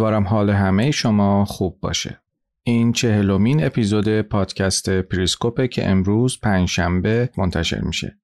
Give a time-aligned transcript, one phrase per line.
[0.00, 2.20] امیدوارم حال همه شما خوب باشه.
[2.62, 8.18] این چهلمین اپیزود پادکست پریسکوپه که امروز پنجشنبه منتشر میشه.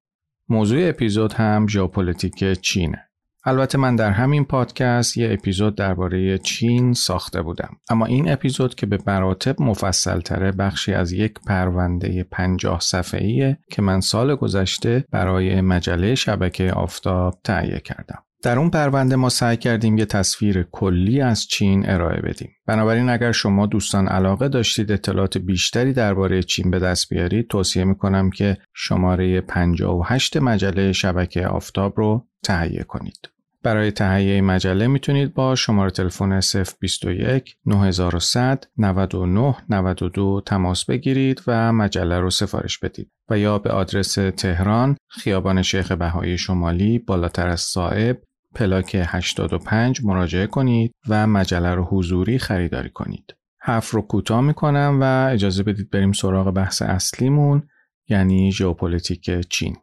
[0.49, 3.09] موضوع اپیزود هم ژئوپلیتیک چینه.
[3.45, 7.77] البته من در همین پادکست یه اپیزود درباره چین ساخته بودم.
[7.89, 13.81] اما این اپیزود که به مراتب مفصل تره بخشی از یک پرونده پنجاه صفحه‌ایه که
[13.81, 18.23] من سال گذشته برای مجله شبکه آفتاب تهیه کردم.
[18.47, 22.51] در اون پرونده ما سعی کردیم یه تصویر کلی از چین ارائه بدیم.
[22.65, 28.29] بنابراین اگر شما دوستان علاقه داشتید اطلاعات بیشتری درباره چین به دست بیارید توصیه می‌کنم
[28.29, 33.29] که شماره 58 مجله شبکه آفتاب رو تهیه کنید.
[33.63, 36.39] برای تهیه مجله می‌تونید با شماره تلفن
[36.79, 44.13] 021 9100 99 92 تماس بگیرید و مجله رو سفارش بدید و یا به آدرس
[44.13, 48.17] تهران خیابان شیخ بهایی شمالی بالاتر از صاحب
[48.57, 53.35] پلاک 85 مراجعه کنید و مجله رو حضوری خریداری کنید.
[53.59, 57.63] حرف رو کوتاه می‌کنم و اجازه بدید بریم سراغ بحث اصلیمون
[58.09, 59.77] یعنی ژئوپلیتیک چین.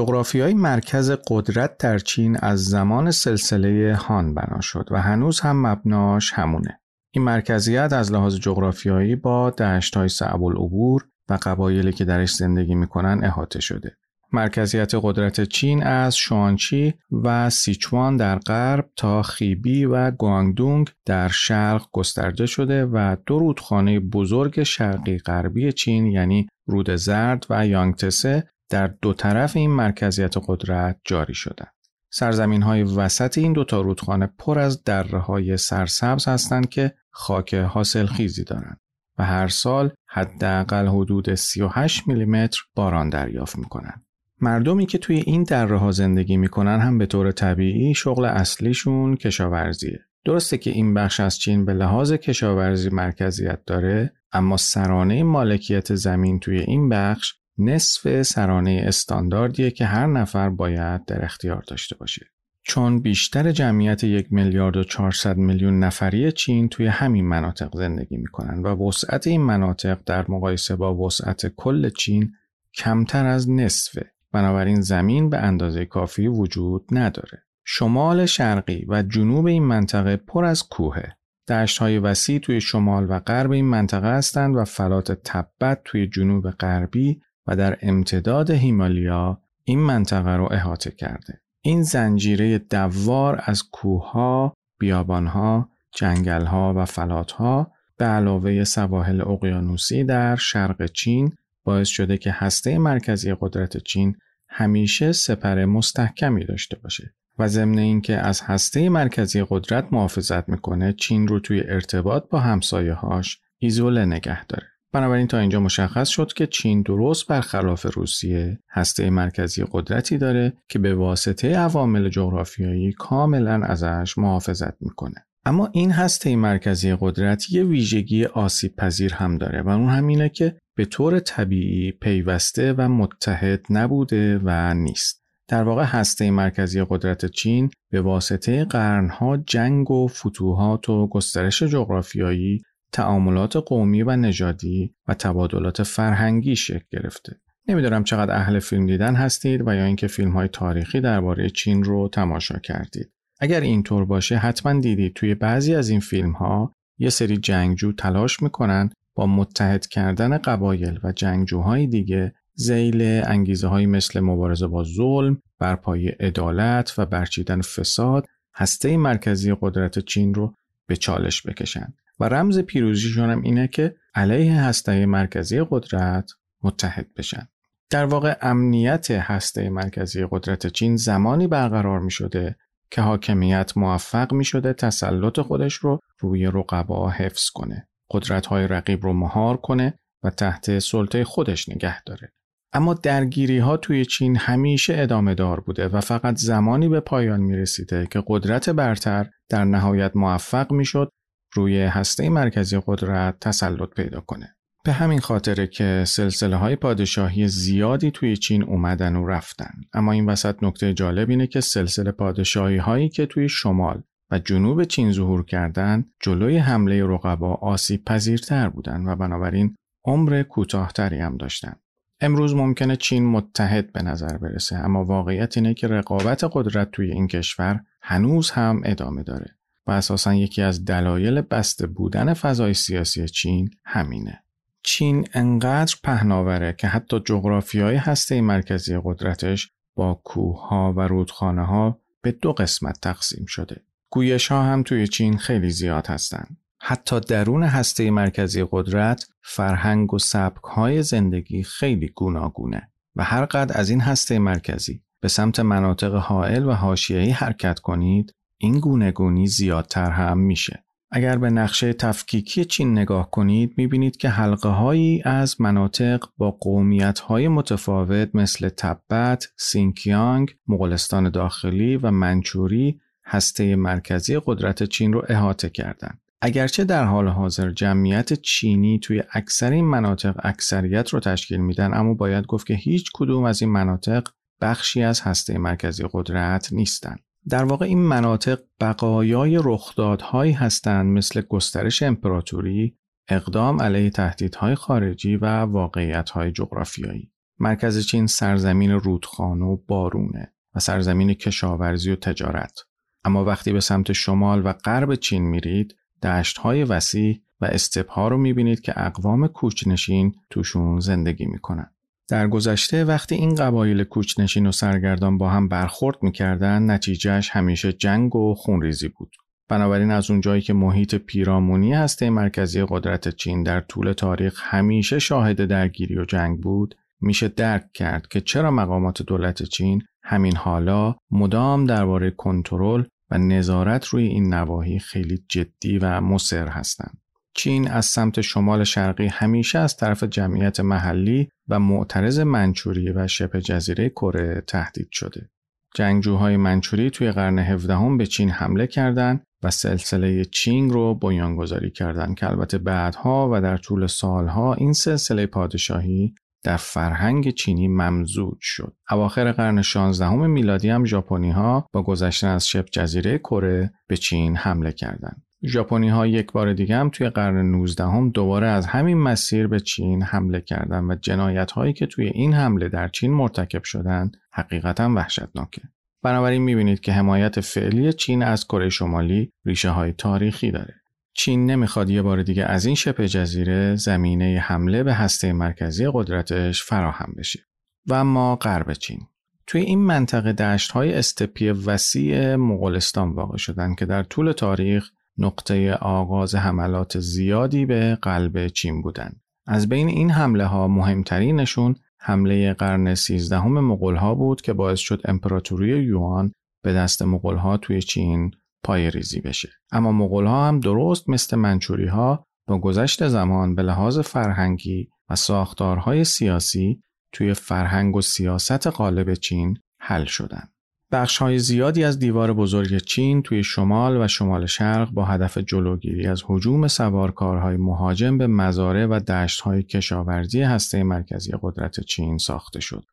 [0.00, 6.32] جغرافیای مرکز قدرت در چین از زمان سلسله هان بنا شد و هنوز هم مبناش
[6.32, 6.80] همونه.
[7.14, 13.24] این مرکزیت از لحاظ جغرافیایی با دشت‌های صعب العبور و قبایلی که درش زندگی می‌کنن
[13.24, 13.96] احاطه شده.
[14.32, 16.94] مرکزیت قدرت چین از شوانچی
[17.24, 24.00] و سیچوان در غرب تا خیبی و گوانگدونگ در شرق گسترده شده و دو رودخانه
[24.00, 31.00] بزرگ شرقی غربی چین یعنی رود زرد و یانگتسه در دو طرف این مرکزیت قدرت
[31.04, 31.74] جاری شدند.
[32.12, 37.54] سرزمین های وسط این دو تا رودخانه پر از دره های سرسبز هستند که خاک
[37.54, 38.80] حاصل خیزی دارند
[39.18, 44.04] و هر سال حداقل حدود 38 میلیمتر باران دریافت می‌کنند.
[44.40, 49.98] مردمی که توی این دره ها زندگی می‌کنن هم به طور طبیعی شغل اصلیشون کشاورزیه.
[50.24, 56.40] درسته که این بخش از چین به لحاظ کشاورزی مرکزیت داره اما سرانه مالکیت زمین
[56.40, 62.26] توی این بخش نصف سرانه استانداردیه که هر نفر باید در اختیار داشته باشه.
[62.62, 68.62] چون بیشتر جمعیت یک میلیارد و 400 میلیون نفری چین توی همین مناطق زندگی می‌کنن
[68.62, 72.32] و وسعت این مناطق در مقایسه با وسعت کل چین
[72.74, 74.12] کمتر از نصفه.
[74.32, 77.42] بنابراین زمین به اندازه کافی وجود نداره.
[77.64, 81.16] شمال شرقی و جنوب این منطقه پر از کوهه.
[81.48, 86.50] دشت های وسیع توی شمال و غرب این منطقه هستند و فلات تبت توی جنوب
[86.50, 91.40] غربی و در امتداد هیمالیا این منطقه رو احاطه کرده.
[91.62, 100.86] این زنجیره دوار از کوهها، بیابانها، جنگلها و فلاتها به علاوه سواحل اقیانوسی در شرق
[100.86, 101.32] چین
[101.64, 104.16] باعث شده که هسته مرکزی قدرت چین
[104.48, 111.28] همیشه سپر مستحکمی داشته باشه و ضمن اینکه از هسته مرکزی قدرت محافظت می‌کنه چین
[111.28, 114.66] رو توی ارتباط با همسایه‌هاش ایزوله نگه داره.
[114.92, 120.78] بنابراین تا اینجا مشخص شد که چین درست برخلاف روسیه هسته مرکزی قدرتی داره که
[120.78, 125.26] به واسطه عوامل جغرافیایی کاملا ازش محافظت می‌کنه.
[125.44, 130.56] اما این هسته مرکزی قدرت یه ویژگی آسیب پذیر هم داره و اون همینه که
[130.76, 135.20] به طور طبیعی پیوسته و متحد نبوده و نیست.
[135.48, 142.62] در واقع هسته مرکزی قدرت چین به واسطه قرنها جنگ و فتوحات و گسترش جغرافیایی
[142.92, 147.40] تعاملات قومی و نژادی و تبادلات فرهنگی شکل گرفته.
[147.68, 152.08] نمی‌دونم چقدر اهل فیلم دیدن هستید و یا اینکه فیلم های تاریخی درباره چین رو
[152.08, 153.12] تماشا کردید.
[153.40, 158.42] اگر اینطور باشه حتما دیدید توی بعضی از این فیلم ها یه سری جنگجو تلاش
[158.42, 165.42] می‌کنن با متحد کردن قبایل و جنگجوهای دیگه زیل انگیزه های مثل مبارزه با ظلم،
[165.58, 170.54] برپایی عدالت و برچیدن فساد هسته مرکزی قدرت چین رو
[170.86, 176.30] به چالش بکشند و رمز پیروزیشون هم اینه که علیه هسته مرکزی قدرت
[176.62, 177.48] متحد بشن.
[177.90, 182.56] در واقع امنیت هسته مرکزی قدرت چین زمانی برقرار می شده
[182.90, 187.88] که حاکمیت موفق می شده تسلط خودش رو روی رقبا حفظ کنه.
[188.10, 192.32] قدرت های رقیب رو مهار کنه و تحت سلطه خودش نگه داره.
[192.72, 197.56] اما درگیری ها توی چین همیشه ادامه دار بوده و فقط زمانی به پایان می
[197.56, 201.10] رسیده که قدرت برتر در نهایت موفق می شد
[201.52, 204.56] روی هسته مرکزی قدرت تسلط پیدا کنه.
[204.84, 210.26] به همین خاطره که سلسله های پادشاهی زیادی توی چین اومدن و رفتن اما این
[210.26, 215.44] وسط نکته جالب اینه که سلسله پادشاهی هایی که توی شمال و جنوب چین ظهور
[215.44, 221.72] کردند جلوی حمله رقبا آسیب پذیرتر بودند و بنابراین عمر کوتاهتری هم داشتن.
[222.20, 227.26] امروز ممکنه چین متحد به نظر برسه اما واقعیت اینه که رقابت قدرت توی این
[227.26, 229.56] کشور هنوز هم ادامه داره
[229.86, 234.44] و اساسا یکی از دلایل بسته بودن فضای سیاسی چین همینه.
[234.82, 242.32] چین انقدر پهناوره که حتی جغرافیای هسته مرکزی قدرتش با کوهها و رودخانه ها به
[242.32, 243.82] دو قسمت تقسیم شده.
[244.10, 246.56] گویش ها هم توی چین خیلی زیاد هستند.
[246.80, 253.70] حتی درون هسته مرکزی قدرت فرهنگ و سبک های زندگی خیلی گوناگونه و هر قد
[253.74, 260.10] از این هسته مرکزی به سمت مناطق حائل و حاشیه‌ای حرکت کنید این گونهگونی زیادتر
[260.10, 266.24] هم میشه اگر به نقشه تفکیکی چین نگاه کنید می‌بینید که حلقه هایی از مناطق
[266.38, 275.12] با قومیت های متفاوت مثل تبت، سینکیانگ، مغولستان داخلی و منچوری هسته مرکزی قدرت چین
[275.12, 276.20] رو احاطه کردند.
[276.42, 282.14] اگرچه در حال حاضر جمعیت چینی توی اکثر این مناطق اکثریت رو تشکیل میدن اما
[282.14, 284.28] باید گفت که هیچ کدوم از این مناطق
[284.60, 287.20] بخشی از هسته مرکزی قدرت نیستند.
[287.48, 292.96] در واقع این مناطق بقایای رخدادهایی هستند مثل گسترش امپراتوری،
[293.28, 297.32] اقدام علیه تهدیدهای خارجی و واقعیتهای جغرافیایی.
[297.58, 302.80] مرکز چین سرزمین رودخانه و بارونه و سرزمین کشاورزی و تجارت.
[303.24, 308.80] اما وقتی به سمت شمال و غرب چین میرید، دشتهای وسیع و استپها رو می‌بینید
[308.80, 311.90] که اقوام کوچنشین توشون زندگی می‌کنن.
[312.30, 318.36] در گذشته وقتی این قبایل کوچنشین و سرگردان با هم برخورد می‌کردن نتیجهش همیشه جنگ
[318.36, 319.36] و خونریزی بود.
[319.68, 325.64] بنابراین از اونجایی که محیط پیرامونی هسته مرکزی قدرت چین در طول تاریخ همیشه شاهد
[325.64, 331.84] درگیری و جنگ بود میشه درک کرد که چرا مقامات دولت چین همین حالا مدام
[331.84, 337.18] درباره کنترل و نظارت روی این نواحی خیلی جدی و مصر هستند.
[337.54, 343.60] چین از سمت شمال شرقی همیشه از طرف جمعیت محلی و معترض منچوری و شبه
[343.60, 345.50] جزیره کره تهدید شده.
[345.94, 352.36] جنگجوهای منچوری توی قرن 17 به چین حمله کردند و سلسله چینگ رو بنیانگذاری کردند
[352.36, 358.94] که البته بعدها و در طول سالها این سلسله پادشاهی در فرهنگ چینی ممزوج شد.
[359.10, 364.56] اواخر قرن 16 میلادی هم ژاپنی ها با گذشتن از شبه جزیره کره به چین
[364.56, 365.42] حمله کردند.
[365.66, 369.80] ژاپنی ها یک بار دیگه هم توی قرن 19 هم دوباره از همین مسیر به
[369.80, 375.14] چین حمله کردند و جنایت هایی که توی این حمله در چین مرتکب شدند حقیقتا
[375.14, 375.82] وحشتناکه.
[376.22, 380.94] بنابراین می‌بینید که حمایت فعلی چین از کره شمالی ریشه های تاریخی داره.
[381.34, 386.82] چین نمی‌خواد یه بار دیگه از این شبه جزیره زمینه حمله به هسته مرکزی قدرتش
[386.82, 387.60] فراهم بشه.
[388.06, 389.20] و اما غرب چین
[389.66, 395.92] توی این منطقه دشت های استپی وسیع مغولستان واقع شدن که در طول تاریخ نقطه
[395.94, 399.40] آغاز حملات زیادی به قلب چین بودند.
[399.66, 405.22] از بین این حمله ها مهمترینشون حمله قرن 13 مغول ها بود که باعث شد
[405.24, 406.52] امپراتوری یوان
[406.84, 408.50] به دست مغول ها توی چین
[408.84, 409.68] پای ریزی بشه.
[409.92, 415.36] اما مغول ها هم درست مثل منچوری ها با گذشت زمان به لحاظ فرهنگی و
[415.36, 420.72] ساختارهای سیاسی توی فرهنگ و سیاست غالب چین حل شدند.
[421.12, 426.26] بخش های زیادی از دیوار بزرگ چین توی شمال و شمال شرق با هدف جلوگیری
[426.26, 429.20] از حجوم سوارکارهای مهاجم به مزارع و
[429.64, 433.04] های کشاورزی هسته مرکزی قدرت چین ساخته شد.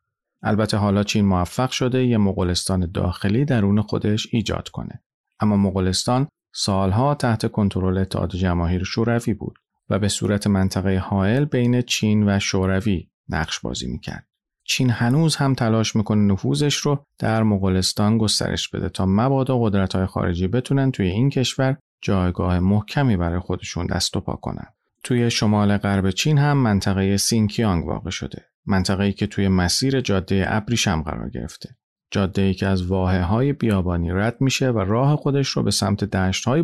[0.43, 5.03] البته حالا چین موفق شده یه مغولستان داخلی درون خودش ایجاد کنه.
[5.39, 9.55] اما مغولستان سالها تحت کنترل اتحاد جماهیر شوروی بود
[9.89, 14.26] و به صورت منطقه حائل بین چین و شوروی نقش بازی می‌کرد.
[14.67, 20.47] چین هنوز هم تلاش می‌کنه نفوذش رو در مغولستان گسترش بده تا مبادا قدرت خارجی
[20.47, 24.65] بتونن توی این کشور جایگاه محکمی برای خودشون دست و پا کنن.
[25.03, 28.45] توی شمال غرب چین هم منطقه سینکیانگ واقع شده.
[28.65, 31.69] منطقه‌ای که توی مسیر جاده ابریشم قرار گرفته.
[32.11, 36.03] جاده ای که از واحه های بیابانی رد میشه و راه خودش رو به سمت
[36.03, 36.61] دشت های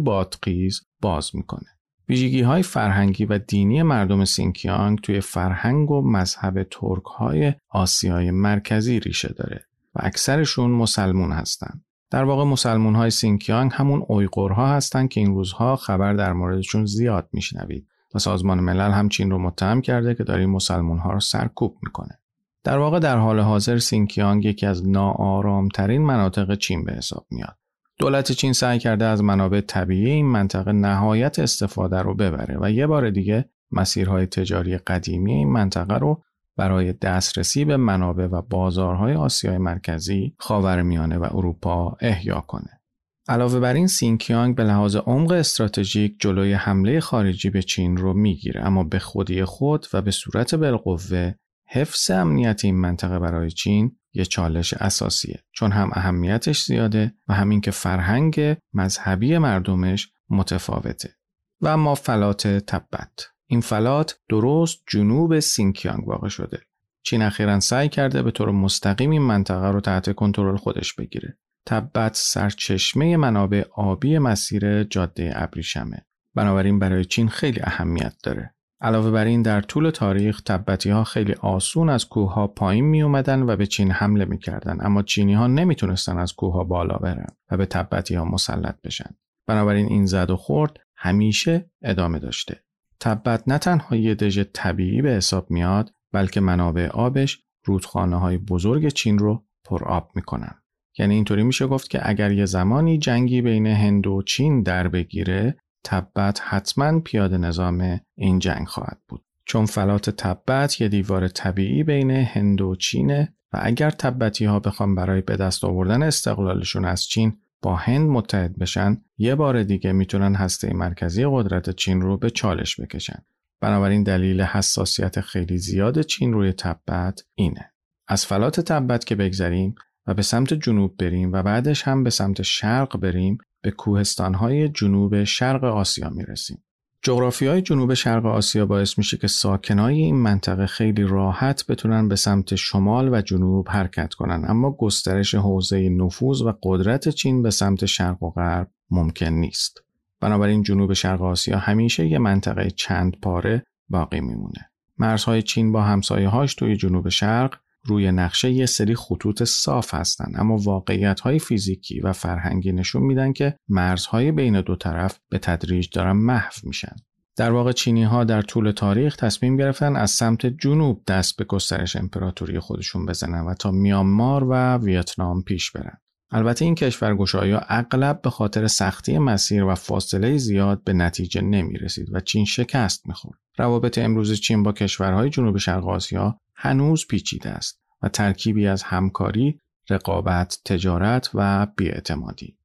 [1.02, 1.70] باز می‌کنه.
[2.10, 9.00] ویژگی های فرهنگی و دینی مردم سینکیانگ توی فرهنگ و مذهب ترک های آسیای مرکزی
[9.00, 11.86] ریشه داره و اکثرشون مسلمون هستند.
[12.12, 17.30] در واقع مسلمون های سینکیانگ همون اویغورها هستند که این روزها خبر در موردشون زیاد
[17.34, 21.78] میشنوید و سازمان ملل هم چین رو متهم کرده که داره مسلمون ها رو سرکوب
[21.84, 22.20] می‌کنه.
[22.64, 27.58] در واقع در حال حاضر سینکیانگ یکی از ناآرامترین مناطق چین به حساب میاد.
[28.00, 32.88] دولت چین سعی کرده از منابع طبیعی این منطقه نهایت استفاده رو ببره و یه
[32.88, 36.24] بار دیگه مسیرهای تجاری قدیمی این منطقه رو
[36.58, 42.80] برای دسترسی به منابع و بازارهای آسیای مرکزی، خاورمیانه و اروپا احیا کنه.
[43.28, 48.66] علاوه بر این سینکیانگ به لحاظ عمق استراتژیک جلوی حمله خارجی به چین رو می‌گیره
[48.66, 51.34] اما به خودی خود و به صورت بالقوه
[51.70, 55.44] حفظ امنیت این منطقه برای چین یه چالش اساسیه.
[55.52, 61.16] چون هم اهمیتش زیاده و همین که فرهنگ مذهبی مردمش متفاوته.
[61.62, 63.28] و اما فلات تبت.
[63.48, 66.62] این فلات درست جنوب سینکیانگ واقع شده.
[67.04, 71.38] چین اخیرا سعی کرده به طور مستقیم این منطقه رو تحت کنترل خودش بگیره.
[71.66, 76.06] تبت سرچشمه منابع آبی مسیر جاده ابریشمه.
[76.36, 78.56] بنابراین برای چین خیلی اهمیت داره.
[78.84, 83.02] علاوه بر این در طول تاریخ تبتی ها خیلی آسون از کوه ها پایین می
[83.02, 84.78] اومدن و به چین حمله می کردن.
[84.82, 89.10] اما چینی ها نمی‌تونستن از کوه ها بالا برن و به تبتی ها مسلط بشن.
[89.48, 92.60] بنابراین این زد و خورد همیشه ادامه داشته.
[93.00, 98.88] تبت نه تنها یه دژ طبیعی به حساب میاد بلکه منابع آبش رودخانه های بزرگ
[98.88, 100.56] چین رو پر آب می‌کنن.
[100.98, 105.58] یعنی اینطوری میشه گفت که اگر یه زمانی جنگی بین هند و چین در بگیره
[105.84, 109.26] تبت حتما پیاده نظام این جنگ خواهد بود.
[109.46, 114.96] چون فلات تبت یه دیوار طبیعی بین هند و چینه و اگر تبتی ها بخوان
[114.96, 120.36] برای به دست آوردن استقلالشون از چین با هند متحد بشن یه بار دیگه می‌تونن
[120.36, 123.20] هسته مرکزی قدرت چین رو به چالش بکشن.
[123.62, 127.72] بنابراین دلیل حساسیت خیلی زیاد چین روی تبت اینه.
[128.08, 129.76] از فلات تبت که بگذریم
[130.08, 135.24] و به سمت جنوب بریم و بعدش هم به سمت شرق بریم به کوهستانهای جنوب
[135.24, 136.64] شرق آسیا می‌رسیم.
[137.02, 142.16] جغرافی های جنوب شرق آسیا باعث میشه که ساکنای این منطقه خیلی راحت بتونن به
[142.16, 147.86] سمت شمال و جنوب حرکت کنن اما گسترش حوزه نفوذ و قدرت چین به سمت
[147.86, 149.84] شرق و غرب ممکن نیست.
[150.20, 154.70] بنابراین جنوب شرق آسیا همیشه یه منطقه چند پاره باقی میمونه.
[154.98, 160.32] مرزهای چین با همسایه هاش توی جنوب شرق روی نقشه یه سری خطوط صاف هستن
[160.36, 165.88] اما واقعیت های فیزیکی و فرهنگی نشون میدن که مرزهای بین دو طرف به تدریج
[165.92, 166.96] دارن محو میشن.
[167.36, 171.96] در واقع چینی ها در طول تاریخ تصمیم گرفتن از سمت جنوب دست به گسترش
[171.96, 175.98] امپراتوری خودشون بزنن و تا میانمار و ویتنام پیش برن.
[176.32, 182.08] البته این کشورگشایی اغلب به خاطر سختی مسیر و فاصله زیاد به نتیجه نمی رسید
[182.12, 183.40] و چین شکست می‌خورد.
[183.58, 189.60] روابط امروز چین با کشورهای جنوب شرق آسیا هنوز پیچیده است و ترکیبی از همکاری،
[189.90, 192.58] رقابت، تجارت و بیاعتمادی.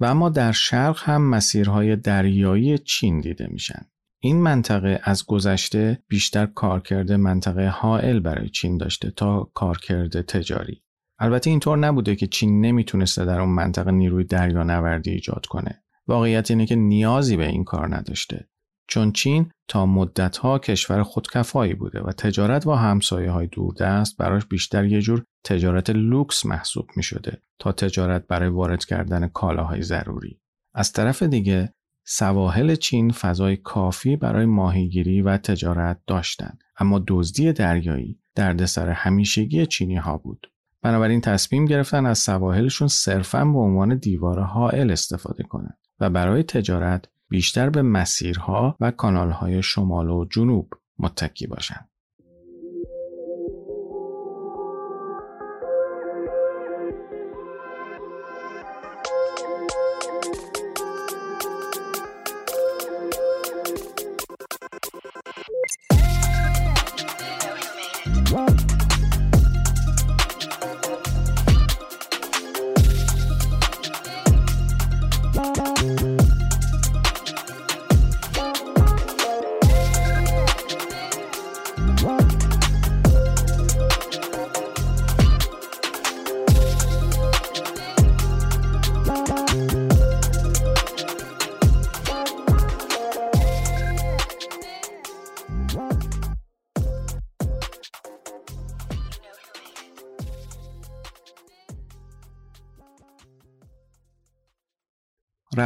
[0.00, 3.86] و اما در شرق هم مسیرهای دریایی چین دیده میشن.
[4.20, 10.82] این منطقه از گذشته بیشتر کارکرد منطقه حائل برای چین داشته تا کارکرد تجاری.
[11.18, 15.82] البته اینطور نبوده که چین نمی‌تونسته در اون منطقه نیروی دریانوردی ایجاد کنه.
[16.06, 18.48] واقعیت اینه که نیازی به این کار نداشته.
[18.88, 24.84] چون چین تا مدتها کشور خودکفایی بوده و تجارت با همسایه های دوردست براش بیشتر
[24.84, 30.40] یه جور تجارت لوکس محسوب می شده تا تجارت برای وارد کردن کالاهای ضروری.
[30.74, 31.72] از طرف دیگه
[32.04, 39.96] سواحل چین فضای کافی برای ماهیگیری و تجارت داشتند اما دزدی دریایی دردسر همیشگی چینی
[39.96, 40.50] ها بود.
[40.82, 47.04] بنابراین تصمیم گرفتن از سواحلشون صرفا به عنوان دیوار حائل استفاده کنند و برای تجارت
[47.28, 51.88] بیشتر به مسیرها و کانالهای شمال و جنوب متکی باشند.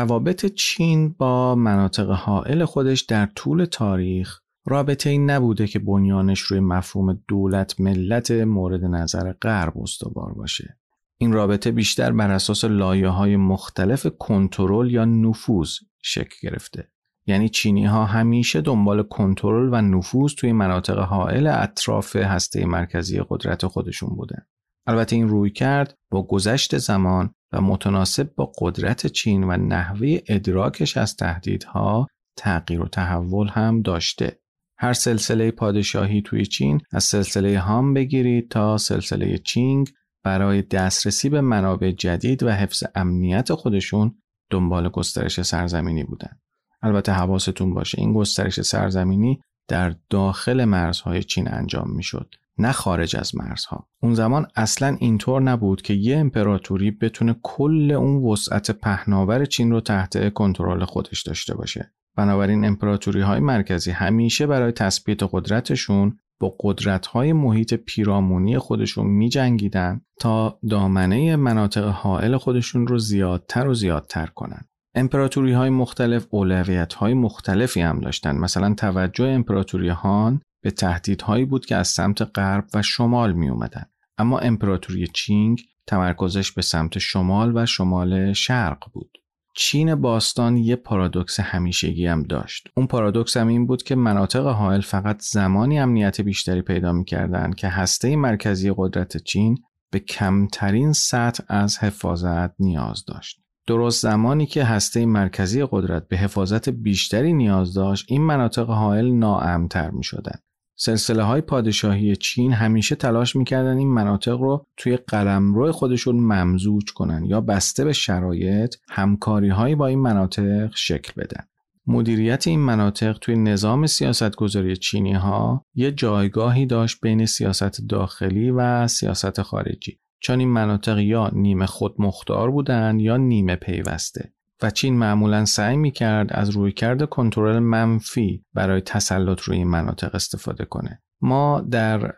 [0.00, 6.60] روابط چین با مناطق حائل خودش در طول تاریخ رابطه این نبوده که بنیانش روی
[6.60, 10.78] مفهوم دولت ملت مورد نظر غرب استوار باشه.
[11.18, 16.88] این رابطه بیشتر بر اساس لایه های مختلف کنترل یا نفوذ شکل گرفته.
[17.26, 23.66] یعنی چینی ها همیشه دنبال کنترل و نفوذ توی مناطق حائل اطراف هسته مرکزی قدرت
[23.66, 24.46] خودشون بودن.
[24.86, 30.96] البته این روی کرد با گذشت زمان و متناسب با قدرت چین و نحوه ادراکش
[30.96, 32.06] از تهدیدها
[32.36, 34.40] تغییر و تحول هم داشته.
[34.78, 39.88] هر سلسله پادشاهی توی چین از سلسله هام بگیرید تا سلسله چینگ
[40.24, 44.14] برای دسترسی به منابع جدید و حفظ امنیت خودشون
[44.50, 46.38] دنبال گسترش سرزمینی بودن.
[46.82, 53.36] البته حواستون باشه این گسترش سرزمینی در داخل مرزهای چین انجام می‌شد نه خارج از
[53.36, 53.88] مرزها.
[54.02, 59.80] اون زمان اصلا اینطور نبود که یه امپراتوری بتونه کل اون وسعت پهناور چین رو
[59.80, 61.92] تحت کنترل خودش داشته باشه.
[62.16, 69.28] بنابراین امپراتوری های مرکزی همیشه برای تثبیت قدرتشون با قدرت های محیط پیرامونی خودشون می
[69.28, 74.64] جنگیدن تا دامنه مناطق حائل خودشون رو زیادتر و زیادتر کنن.
[74.94, 78.36] امپراتوری های مختلف اولویت های مختلفی هم داشتن.
[78.36, 83.84] مثلا توجه امپراتوری هان به تهدیدهایی بود که از سمت غرب و شمال می اومدن.
[84.18, 89.18] اما امپراتوری چینگ تمرکزش به سمت شمال و شمال شرق بود.
[89.54, 92.68] چین باستان یه پارادوکس همیشگی هم داشت.
[92.76, 97.68] اون پارادوکس هم این بود که مناطق حائل فقط زمانی امنیت بیشتری پیدا می‌کردند که
[97.68, 99.58] هسته مرکزی قدرت چین
[99.90, 103.40] به کمترین سطح از حفاظت نیاز داشت.
[103.66, 109.90] درست زمانی که هسته مرکزی قدرت به حفاظت بیشتری نیاز داشت این مناطق حائل ناامتر
[109.90, 110.38] می شدن.
[110.82, 117.24] سلسله های پادشاهی چین همیشه تلاش می‌کردن این مناطق رو توی قلمرو خودشون ممزوج کنن
[117.24, 121.44] یا بسته به شرایط همکاری هایی با این مناطق شکل بدن.
[121.86, 128.88] مدیریت این مناطق توی نظام سیاستگذاری چینی ها یه جایگاهی داشت بین سیاست داخلی و
[128.88, 129.98] سیاست خارجی.
[130.20, 135.76] چون این مناطق یا نیمه خود مختار بودند یا نیمه پیوسته و چین معمولا سعی
[135.76, 141.02] می کرد از رویکرد کنترل منفی برای تسلط روی مناطق استفاده کنه.
[141.22, 142.14] ما در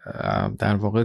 [0.59, 1.05] در واقع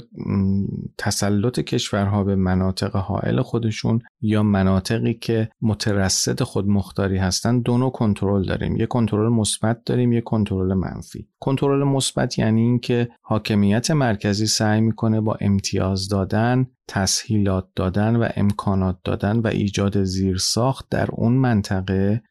[0.98, 8.44] تسلط کشورها به مناطق حائل خودشون یا مناطقی که مترصد خودمختاری هستند دو نوع کنترل
[8.44, 8.76] داریم.
[8.76, 11.28] یک کنترل مثبت داریم یک کنترل منفی.
[11.40, 18.98] کنترل مثبت یعنی اینکه حاکمیت مرکزی سعی می‌کنه با امتیاز دادن تسهیلات دادن و امکانات
[19.04, 22.22] دادن و ایجاد زیرساخت در اون منطقه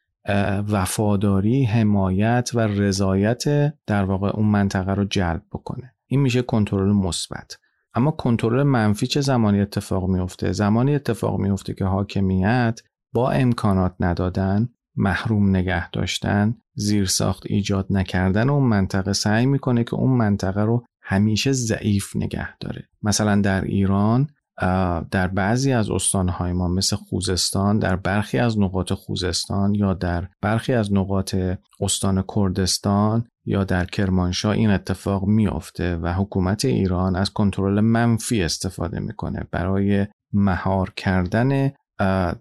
[0.69, 3.45] وفاداری حمایت و رضایت
[3.87, 5.95] در واقع اون منطقه رو جلب بکنه.
[6.07, 7.59] این میشه کنترل مثبت.
[7.95, 12.81] اما کنترل منفی چه زمانی اتفاق میفته؟ زمانی اتفاق میفته که حاکمیت
[13.13, 20.17] با امکانات ندادن محروم نگه داشتن زیرساخت ایجاد نکردن اون منطقه سعی می‌کنه که اون
[20.17, 22.89] منطقه رو همیشه ضعیف نگه داره.
[23.03, 24.29] مثلا در ایران
[25.11, 30.73] در بعضی از استانهای ما مثل خوزستان در برخی از نقاط خوزستان یا در برخی
[30.73, 31.37] از نقاط
[31.81, 39.01] استان کردستان یا در کرمانشاه این اتفاق میافته و حکومت ایران از کنترل منفی استفاده
[39.01, 41.73] می‌کنه برای مهار کردن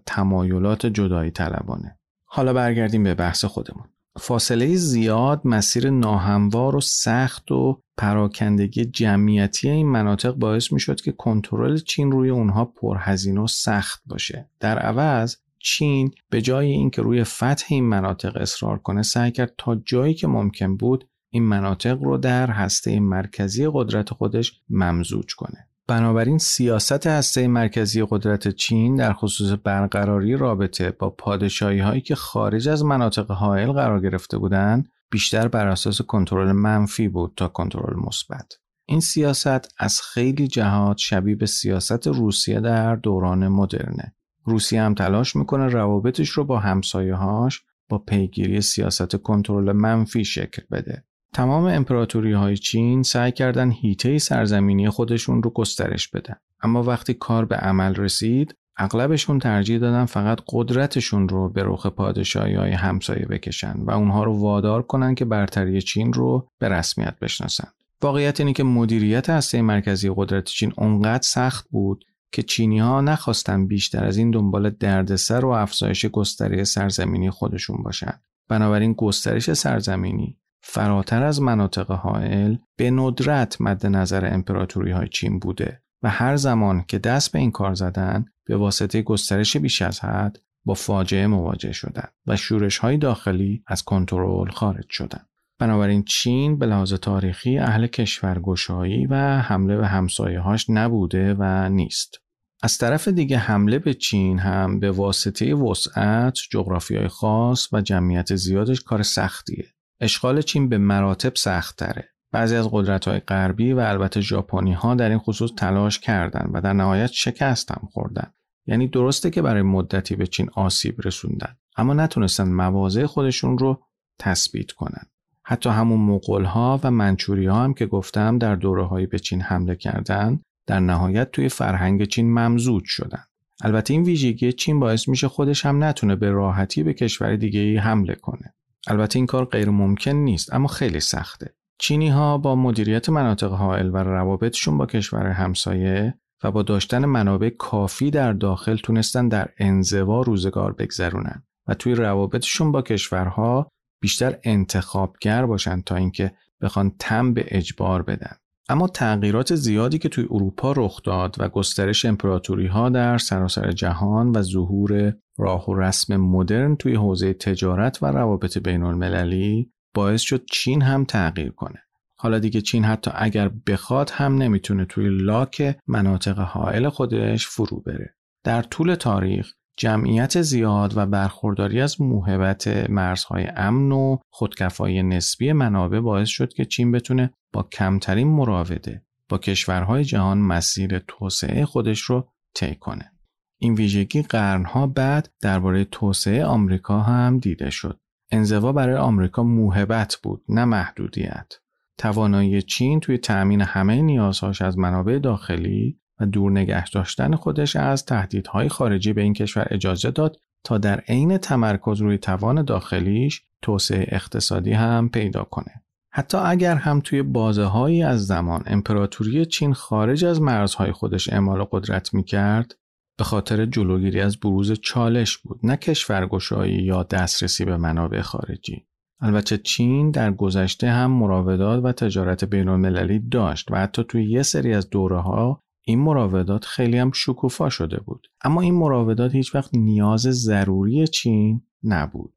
[0.06, 1.98] تمایلات جدایی طلبانه.
[2.28, 3.84] حالا برگردیم به بحث خودمون.
[4.18, 11.12] فاصله زیاد مسیر ناهموار و سخت و پراکندگی جمعیتی این مناطق باعث می شد که
[11.12, 14.50] کنترل چین روی اونها پرهزینه و سخت باشه.
[14.60, 19.74] در عوض چین به جای اینکه روی فتح این مناطق اصرار کنه سعی کرد تا
[19.74, 25.68] جایی که ممکن بود این مناطق رو در هسته مرکزی قدرت خودش ممزوج کنه.
[25.88, 32.68] بنابراین سیاست هسته مرکزی قدرت چین در خصوص برقراری رابطه با پادشاهی هایی که خارج
[32.68, 38.54] از مناطق حائل قرار گرفته بودند بیشتر بر اساس کنترل منفی بود تا کنترل مثبت.
[38.86, 44.14] این سیاست از خیلی جهات شبیه به سیاست روسیه در دوران مدرنه.
[44.44, 51.04] روسیه هم تلاش می‌کنه روابطش رو با همسایه‌هاش با پیگیری سیاست کنترل منفی شکل بده.
[51.36, 56.34] تمام امپراتوری های چین سعی کردن هیته سرزمینی خودشون رو گسترش بدن.
[56.62, 62.54] اما وقتی کار به عمل رسید، اغلبشون ترجیح دادن فقط قدرتشون رو به رخ پادشاهی
[62.54, 67.68] های همسایه بکشن و اونها رو وادار کنن که برتری چین رو به رسمیت بشناسن.
[68.02, 73.66] واقعیت اینه که مدیریت هسته مرکزی قدرت چین اونقدر سخت بود که چینی ها نخواستن
[73.66, 78.20] بیشتر از این دنبال دردسر و افزایش گستری سرزمینی خودشون باشن.
[78.48, 85.82] بنابراین گسترش سرزمینی فراتر از مناطق حائل به ندرت مد نظر امپراتوری های چین بوده
[86.02, 90.38] و هر زمان که دست به این کار زدن به واسطه گسترش بیش از حد
[90.64, 95.28] با فاجعه مواجه شدند و شورش های داخلی از کنترل خارج شدند.
[95.58, 102.20] بنابراین چین به لحاظ تاریخی اهل کشورگشایی و حمله به همسایه‌هاش نبوده و نیست.
[102.62, 108.80] از طرف دیگه حمله به چین هم به واسطه وسعت، جغرافیای خاص و جمعیت زیادش
[108.80, 109.75] کار سختیه.
[110.00, 112.08] اشغال چین به مراتب سختتره.
[112.32, 116.72] بعضی از قدرت‌های غربی و البته ژاپنی ها در این خصوص تلاش کردند و در
[116.72, 118.32] نهایت شکست هم خوردن.
[118.66, 123.82] یعنی درسته که برای مدتی به چین آسیب رسوندن اما نتونستن مواضع خودشون رو
[124.18, 125.06] تثبیت کنن.
[125.42, 129.76] حتی همون مغول ها و منچوری ها هم که گفتم در دوره به چین حمله
[129.76, 133.22] کردن در نهایت توی فرهنگ چین ممزود شدن.
[133.60, 137.76] البته این ویژگی چین باعث میشه خودش هم نتونه به راحتی به کشور دیگه ای
[137.76, 138.54] حمله کنه.
[138.86, 141.54] البته این کار غیر ممکن نیست اما خیلی سخته.
[141.78, 147.48] چینی ها با مدیریت مناطق حائل و روابطشون با کشور همسایه و با داشتن منابع
[147.48, 153.68] کافی در داخل تونستن در انزوا روزگار بگذرونن و توی روابطشون با کشورها
[154.02, 158.36] بیشتر انتخابگر باشن تا اینکه بخوان تم به اجبار بدن.
[158.68, 164.36] اما تغییرات زیادی که توی اروپا رخ داد و گسترش امپراتوری ها در سراسر جهان
[164.36, 170.44] و ظهور راه و رسم مدرن توی حوزه تجارت و روابط بین المللی باعث شد
[170.50, 171.82] چین هم تغییر کنه.
[172.18, 178.14] حالا دیگه چین حتی اگر بخواد هم نمی‌تونه توی لاک مناطق حائل خودش فرو بره.
[178.44, 186.00] در طول تاریخ جمعیت زیاد و برخورداری از موهبت مرزهای امن و خودکفایی نسبی منابع
[186.00, 192.28] باعث شد که چین بتونه با کمترین مراوده با کشورهای جهان مسیر توسعه خودش رو
[192.54, 193.15] طی کنه.
[193.58, 198.00] این ویژگی قرنها بعد درباره توسعه آمریکا هم دیده شد.
[198.30, 201.52] انزوا برای آمریکا موهبت بود نه محدودیت.
[201.98, 208.04] توانایی چین توی تأمین همه نیازهاش از منابع داخلی و دور نگه داشتن خودش از
[208.04, 214.06] تهدیدهای خارجی به این کشور اجازه داد تا در عین تمرکز روی توان داخلیش توسعه
[214.08, 215.82] اقتصادی هم پیدا کنه.
[216.10, 221.66] حتی اگر هم توی بازه هایی از زمان امپراتوری چین خارج از مرزهای خودش اعمال
[221.70, 222.74] قدرت می کرد
[223.18, 228.86] به خاطر جلوگیری از بروز چالش بود نه کشورگشایی یا دسترسی به منابع خارجی.
[229.20, 234.42] البته چین در گذشته هم مراودات و تجارت بین المللی داشت و حتی توی یه
[234.42, 239.54] سری از دوره ها این مراودات خیلی هم شکوفا شده بود اما این مراودات هیچ
[239.54, 242.34] وقت نیاز ضروری چین نبود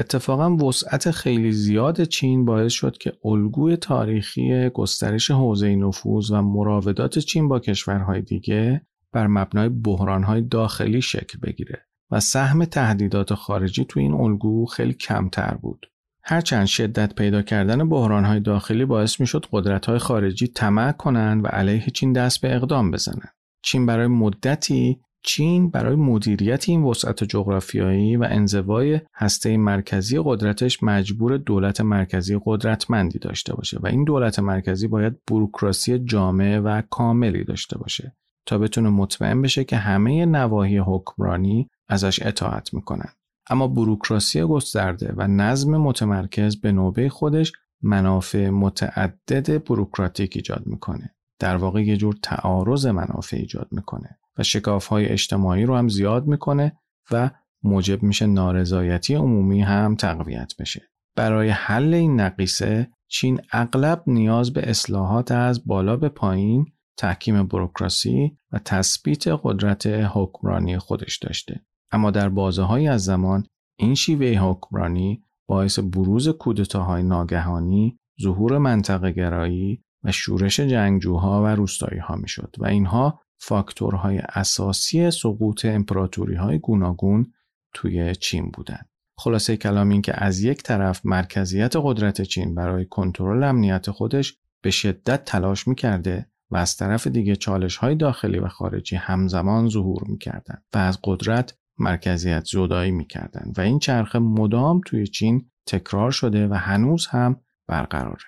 [0.00, 7.18] اتفاقا وسعت خیلی زیاد چین باعث شد که الگوی تاریخی گسترش حوزه نفوذ و مراودات
[7.18, 14.00] چین با کشورهای دیگه بر مبنای بحرانهای داخلی شکل بگیره و سهم تهدیدات خارجی تو
[14.00, 15.86] این الگو خیلی کمتر بود.
[16.22, 22.12] هرچند شدت پیدا کردن بحرانهای داخلی باعث می‌شد قدرت‌های خارجی طمع کنند و علیه چین
[22.12, 23.34] دست به اقدام بزنند.
[23.62, 31.36] چین برای مدتی چین برای مدیریت این وسعت جغرافیایی و انزوای هسته مرکزی قدرتش مجبور
[31.36, 37.78] دولت مرکزی قدرتمندی داشته باشه و این دولت مرکزی باید بروکراسی جامع و کاملی داشته
[37.78, 43.12] باشه تا بتونه مطمئن بشه که همه نواحی حکمرانی ازش اطاعت می‌کنن.
[43.50, 51.14] اما بروکراسی گسترده و نظم متمرکز به نوبه خودش منافع متعدد بروکراتیک ایجاد می‌کنه.
[51.38, 56.26] در واقع یه جور تعارض منافع ایجاد می‌کنه و شکاف های اجتماعی رو هم زیاد
[56.26, 56.72] می‌کنه
[57.10, 57.30] و
[57.62, 60.82] موجب میشه نارضایتی عمومی هم تقویت بشه.
[61.16, 66.66] برای حل این نقیصه چین اغلب نیاز به اصلاحات از بالا به پایین
[67.00, 71.60] تحکیم بروکراسی و تثبیت قدرت حکمرانی خودش داشته.
[71.90, 73.46] اما در بازه از زمان
[73.78, 82.00] این شیوه حکمرانی باعث بروز کودتاهای ناگهانی، ظهور منطقه گرایی و شورش جنگجوها و روستایی
[82.00, 87.32] ها می شد و اینها فاکتورهای اساسی سقوط امپراتوری های گوناگون
[87.74, 88.88] توی چین بودند.
[89.18, 94.70] خلاصه کلام این که از یک طرف مرکزیت قدرت چین برای کنترل امنیت خودش به
[94.70, 100.64] شدت تلاش می‌کرده و از طرف دیگه چالش های داخلی و خارجی همزمان ظهور می‌کردند
[100.74, 106.54] و از قدرت مرکزیت زدایی می‌کردند و این چرخه مدام توی چین تکرار شده و
[106.54, 108.24] هنوز هم برقراره.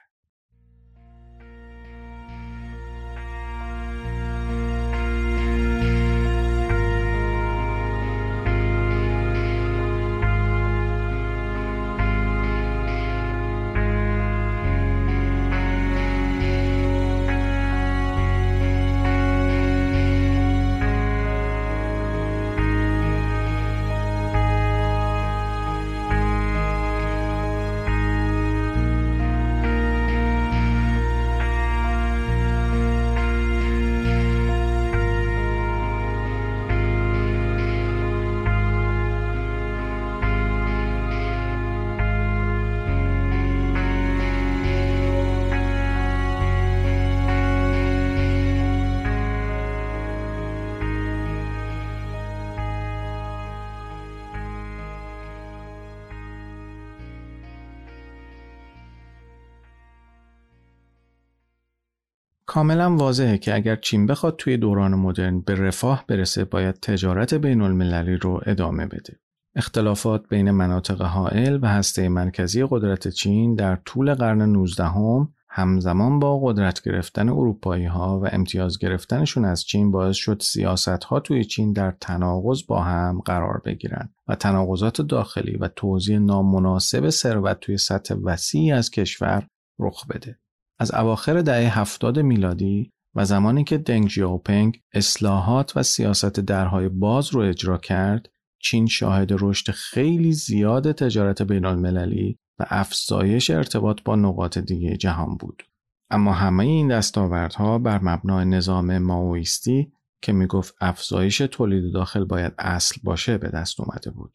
[62.53, 67.61] کاملا واضحه که اگر چین بخواد توی دوران مدرن به رفاه برسه باید تجارت بین
[67.61, 69.21] المللی رو ادامه بده.
[69.57, 76.19] اختلافات بین مناطق حائل و هسته مرکزی قدرت چین در طول قرن 19 هم همزمان
[76.19, 81.45] با قدرت گرفتن اروپایی ها و امتیاز گرفتنشون از چین باعث شد سیاست ها توی
[81.45, 87.79] چین در تناقض با هم قرار بگیرن و تناقضات داخلی و توزیع نامناسب ثروت توی
[87.79, 89.47] سطح وسیعی از کشور
[89.79, 90.42] رخ بده.
[90.83, 97.35] از اواخر دهه 70 میلادی و زمانی که دنگ جیاوپنگ اصلاحات و سیاست درهای باز
[97.35, 98.29] رو اجرا کرد
[98.63, 105.37] چین شاهد رشد خیلی زیاد تجارت بین المللی و افزایش ارتباط با نقاط دیگه جهان
[105.37, 105.63] بود.
[106.11, 109.93] اما همه این دستاوردها بر مبنای نظام ماویستی
[110.23, 114.33] که می‌گفت افزایش تولید داخل باید اصل باشه به دست اومده بود.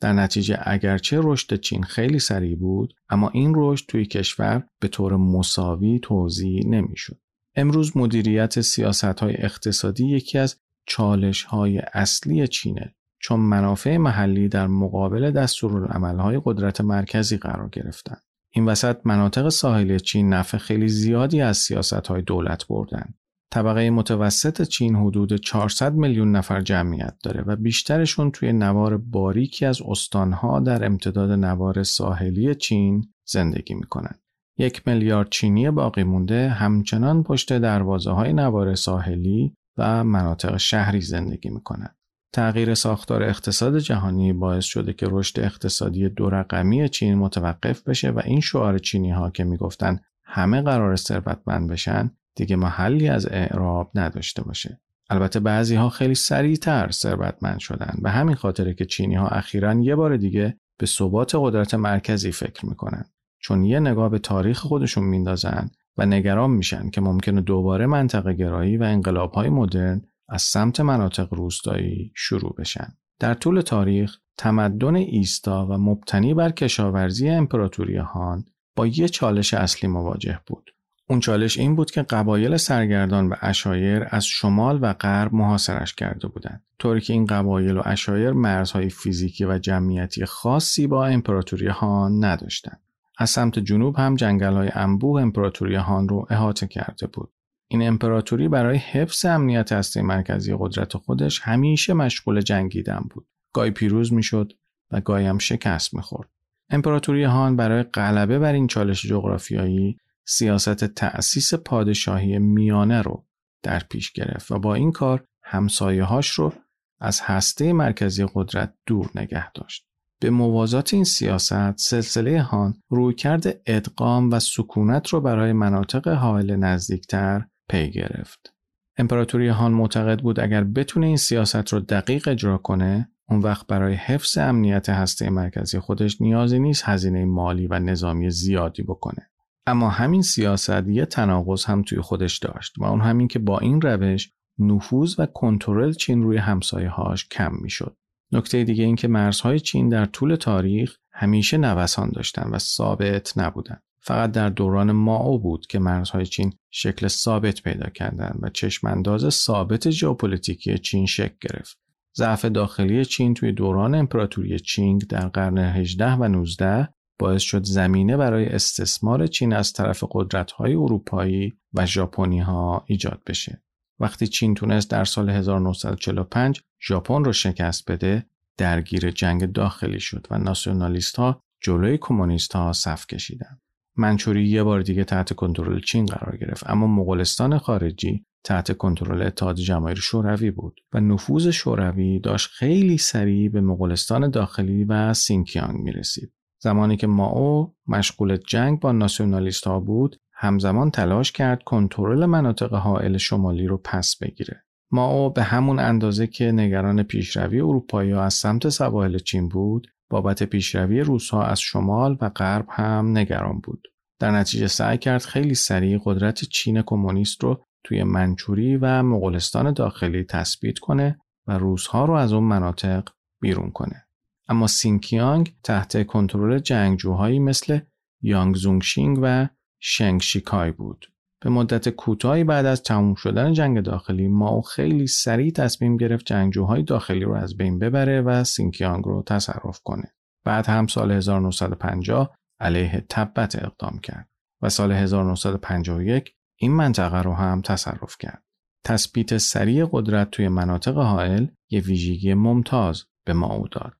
[0.00, 5.16] در نتیجه اگرچه رشد چین خیلی سریع بود اما این رشد توی کشور به طور
[5.16, 7.20] مساوی توضیح نمی‌شد.
[7.56, 14.66] امروز مدیریت سیاست های اقتصادی یکی از چالش های اصلی چینه چون منافع محلی در
[14.66, 18.22] مقابل دستورالعملهای قدرت مرکزی قرار گرفتند.
[18.50, 23.14] این وسط مناطق ساحلی چین نفع خیلی زیادی از سیاست های دولت بردن.
[23.54, 29.82] طبقه متوسط چین حدود 400 میلیون نفر جمعیت داره و بیشترشون توی نوار باریکی از
[29.88, 34.14] استانها در امتداد نوار ساحلی چین زندگی می‌کنن.
[34.58, 41.48] یک میلیارد چینی باقی مونده همچنان پشت دروازه های نوار ساحلی و مناطق شهری زندگی
[41.48, 41.96] می‌کنند.
[42.32, 48.20] تغییر ساختار اقتصاد جهانی باعث شده که رشد اقتصادی دو رقمی چین متوقف بشه و
[48.24, 54.42] این شعار چینی ها که می‌گفتن همه قرار ثروتمند بشن دیگه محلی از اعراب نداشته
[54.42, 54.80] باشه.
[55.10, 59.96] البته بعضی ها خیلی سریعتر ثروتمند شدن به همین خاطره که چینی ها اخیرا یه
[59.96, 63.04] بار دیگه به ثبات قدرت مرکزی فکر می‌کنن
[63.38, 68.76] چون یه نگاه به تاریخ خودشون میندازن و نگران میشن که ممکنه دوباره منطقه گرایی
[68.76, 72.88] و انقلاب های مدرن از سمت مناطق روستایی شروع بشن.
[73.20, 78.44] در طول تاریخ تمدن ایستا و مبتنی بر کشاورزی امپراتوری هان
[78.76, 80.70] با یه چالش اصلی مواجه بود.
[81.08, 86.28] اون چالش این بود که قبایل سرگردان و اشایر از شمال و غرب محاصرش کرده
[86.28, 92.24] بودند طوری که این قبایل و اشایر مرزهای فیزیکی و جمعیتی خاصی با امپراتوری هان
[92.24, 92.80] نداشتند
[93.18, 97.32] از سمت جنوب هم جنگل های انبوه امپراتوری هان رو احاطه کرده بود
[97.68, 103.26] این امپراتوری برای حفظ امنیت هسته مرکزی قدرت خودش همیشه مشغول جنگیدن بود.
[103.52, 104.52] گاهی پیروز می‌شد
[104.90, 106.28] و گاهی هم شکست می‌خورد.
[106.70, 113.24] امپراتوری هان برای غلبه بر این چالش جغرافیایی سیاست تأسیس پادشاهی میانه رو
[113.62, 116.52] در پیش گرفت و با این کار همسایه هاش رو
[117.00, 119.86] از هسته مرکزی قدرت دور نگه داشت.
[120.20, 127.44] به موازات این سیاست سلسله هان رویکرد ادغام و سکونت رو برای مناطق حائل نزدیکتر
[127.68, 128.54] پی گرفت.
[128.96, 133.94] امپراتوری هان معتقد بود اگر بتونه این سیاست رو دقیق اجرا کنه اون وقت برای
[133.94, 139.30] حفظ امنیت هسته مرکزی خودش نیازی نیست هزینه مالی و نظامی زیادی بکنه.
[139.66, 143.80] اما همین سیاست یه تناقض هم توی خودش داشت و اون همین که با این
[143.80, 147.96] روش نفوذ و کنترل چین روی همسایه هاش کم می‌شد.
[148.32, 153.78] نکته دیگه این که مرزهای چین در طول تاریخ همیشه نوسان داشتن و ثابت نبودن.
[154.00, 159.90] فقط در دوران ماو بود که مرزهای چین شکل ثابت پیدا کردند و چشمانداز ثابت
[159.90, 161.78] ژئوپلیتیکی چین شکل گرفت.
[162.16, 168.16] ضعف داخلی چین توی دوران امپراتوری چینگ در قرن 18 و 19 باعث شد زمینه
[168.16, 173.62] برای استثمار چین از طرف قدرت‌های اروپایی و ژاپنی ها ایجاد بشه.
[174.00, 180.38] وقتی چین تونست در سال 1945 ژاپن رو شکست بده، درگیر جنگ داخلی شد و
[180.38, 183.60] ناسیونالیست ها جلوی کمونیست ها صف کشیدند.
[183.96, 189.56] منچوری یه بار دیگه تحت کنترل چین قرار گرفت اما مغولستان خارجی تحت کنترل اتحاد
[189.56, 195.92] جماهیر شوروی بود و نفوذ شوروی داشت خیلی سریع به مغولستان داخلی و سینکیانگ می
[195.92, 196.32] رسید.
[196.64, 203.16] زمانی که ماو مشغول جنگ با ناسیونالیست ها بود همزمان تلاش کرد کنترل مناطق حائل
[203.16, 204.64] شمالی رو پس بگیره.
[204.90, 210.42] ماو به همون اندازه که نگران پیشروی اروپایی ها از سمت سواحل چین بود بابت
[210.42, 213.88] پیشروی روسها از شمال و غرب هم نگران بود.
[214.20, 220.24] در نتیجه سعی کرد خیلی سریع قدرت چین کمونیست رو توی منچوری و مغولستان داخلی
[220.24, 223.08] تثبیت کنه و روسها رو از اون مناطق
[223.40, 224.03] بیرون کنه.
[224.48, 227.78] اما سینکیانگ تحت کنترل جنگجوهایی مثل
[228.22, 229.48] یانگ زونگشینگ و
[229.80, 231.10] شنگ شیکای بود.
[231.44, 236.82] به مدت کوتاهی بعد از تموم شدن جنگ داخلی ماو خیلی سریع تصمیم گرفت جنگجوهای
[236.82, 240.14] داخلی رو از بین ببره و سینکیانگ رو تصرف کنه.
[240.44, 244.28] بعد هم سال 1950 علیه تبت اقدام کرد
[244.62, 248.42] و سال 1951 این منطقه رو هم تصرف کرد.
[248.86, 253.92] تثبیت سریع قدرت توی مناطق حائل یه ویژگی ممتاز به ما او داد.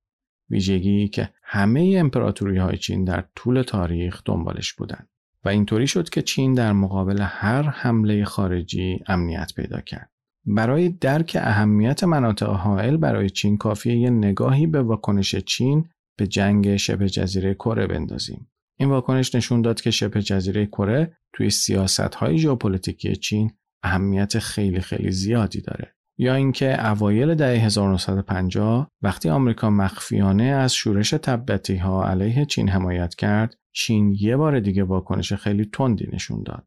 [0.51, 5.09] ویژگی که همه امپراتوری های چین در طول تاریخ دنبالش بودند.
[5.45, 10.11] و اینطوری شد که چین در مقابل هر حمله خارجی امنیت پیدا کرد.
[10.47, 16.77] برای درک اهمیت مناطق حائل برای چین کافیه یه نگاهی به واکنش چین به جنگ
[16.77, 18.51] شبه جزیره کره بندازیم.
[18.77, 23.51] این واکنش نشون داد که شبه جزیره کره توی سیاست های ژئوپلیتیکی چین
[23.83, 25.94] اهمیت خیلی خیلی زیادی داره.
[26.19, 33.15] یا اینکه اوایل دهه 1950 وقتی آمریکا مخفیانه از شورش تبتی ها علیه چین حمایت
[33.15, 36.67] کرد چین یه بار دیگه واکنش خیلی تندی نشون داد.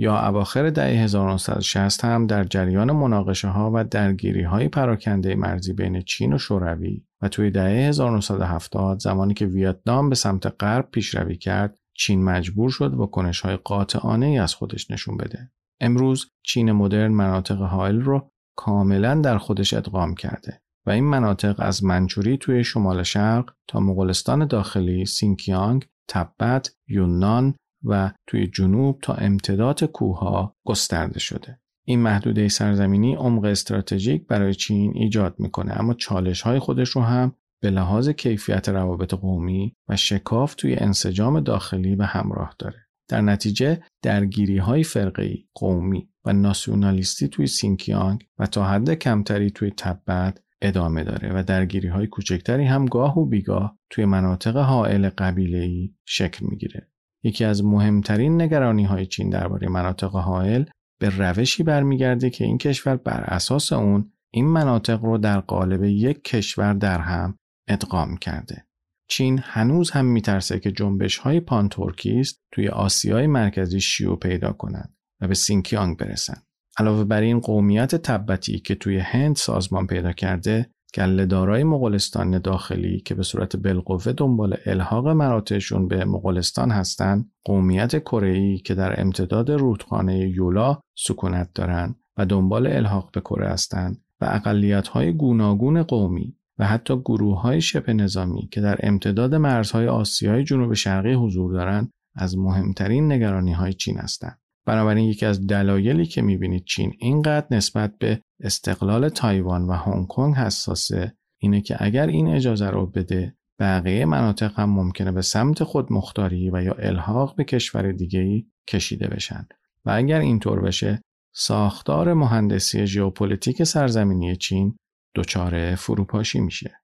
[0.00, 6.00] یا اواخر دهه 1960 هم در جریان مناقشه ها و درگیری های پراکنده مرزی بین
[6.00, 11.78] چین و شوروی و توی دهه 1970 زمانی که ویتنام به سمت غرب پیشروی کرد
[11.94, 15.50] چین مجبور شد واکنش های قاطعانه ای از خودش نشون بده.
[15.80, 21.84] امروز چین مدرن مناطق حائل رو کاملا در خودش ادغام کرده و این مناطق از
[21.84, 29.84] منچوری توی شمال شرق تا مغولستان داخلی، سینکیانگ، تبت، یونان و توی جنوب تا امتداد
[29.84, 31.60] کوهها گسترده شده.
[31.86, 37.32] این محدوده سرزمینی عمق استراتژیک برای چین ایجاد می‌کنه اما چالش های خودش رو هم
[37.62, 42.86] به لحاظ کیفیت روابط قومی و شکاف توی انسجام داخلی به همراه داره.
[43.10, 49.70] در نتیجه درگیری های فرقی، قومی و ناسیونالیستی توی سینکیانگ و تا حد کمتری توی
[49.70, 55.90] تبت ادامه داره و درگیری های کوچکتری هم گاه و بیگاه توی مناطق حائل قبیله
[56.04, 56.88] شکل می‌گیره.
[57.22, 60.64] یکی از مهمترین نگرانی های چین درباره مناطق حائل
[61.00, 66.24] به روشی برمیگرده که این کشور بر اساس اون این مناطق رو در قالب یک
[66.24, 67.38] کشور در هم
[67.68, 68.64] ادغام کرده.
[69.08, 75.28] چین هنوز هم میترسه که جنبش های پانتورکیست توی آسیای مرکزی شیوع پیدا کنند و
[75.28, 76.42] به سینکیانگ برسن.
[76.78, 83.14] علاوه بر این قومیت تبتی که توی هند سازمان پیدا کرده گلهدارای مغولستان داخلی که
[83.14, 90.18] به صورت بالقوه دنبال الحاق مراتعشون به مغولستان هستند قومیت کره‌ای که در امتداد رودخانه
[90.18, 96.96] یالو سکونت دارند و دنبال الحاق به کره هستند و اقلیت‌های گوناگون قومی و حتی
[96.96, 103.12] گروه های شبه نظامی که در امتداد مرزهای آسیای جنوب شرقی حضور دارند از مهمترین
[103.12, 104.38] نگرانی های چین هستند.
[104.68, 110.34] بنابراین یکی از دلایلی که می‌بینید چین اینقدر نسبت به استقلال تایوان و هنگ کنگ
[110.34, 115.92] حساسه اینه که اگر این اجازه رو بده بقیه مناطق هم ممکنه به سمت خود
[115.92, 119.48] مختاری و یا الحاق به کشور دیگه‌ای کشیده بشن.
[119.84, 121.02] و اگر اینطور بشه
[121.34, 124.76] ساختار مهندسی ژئوپلیتیک سرزمینی چین
[125.14, 126.80] دچار فروپاشی میشه.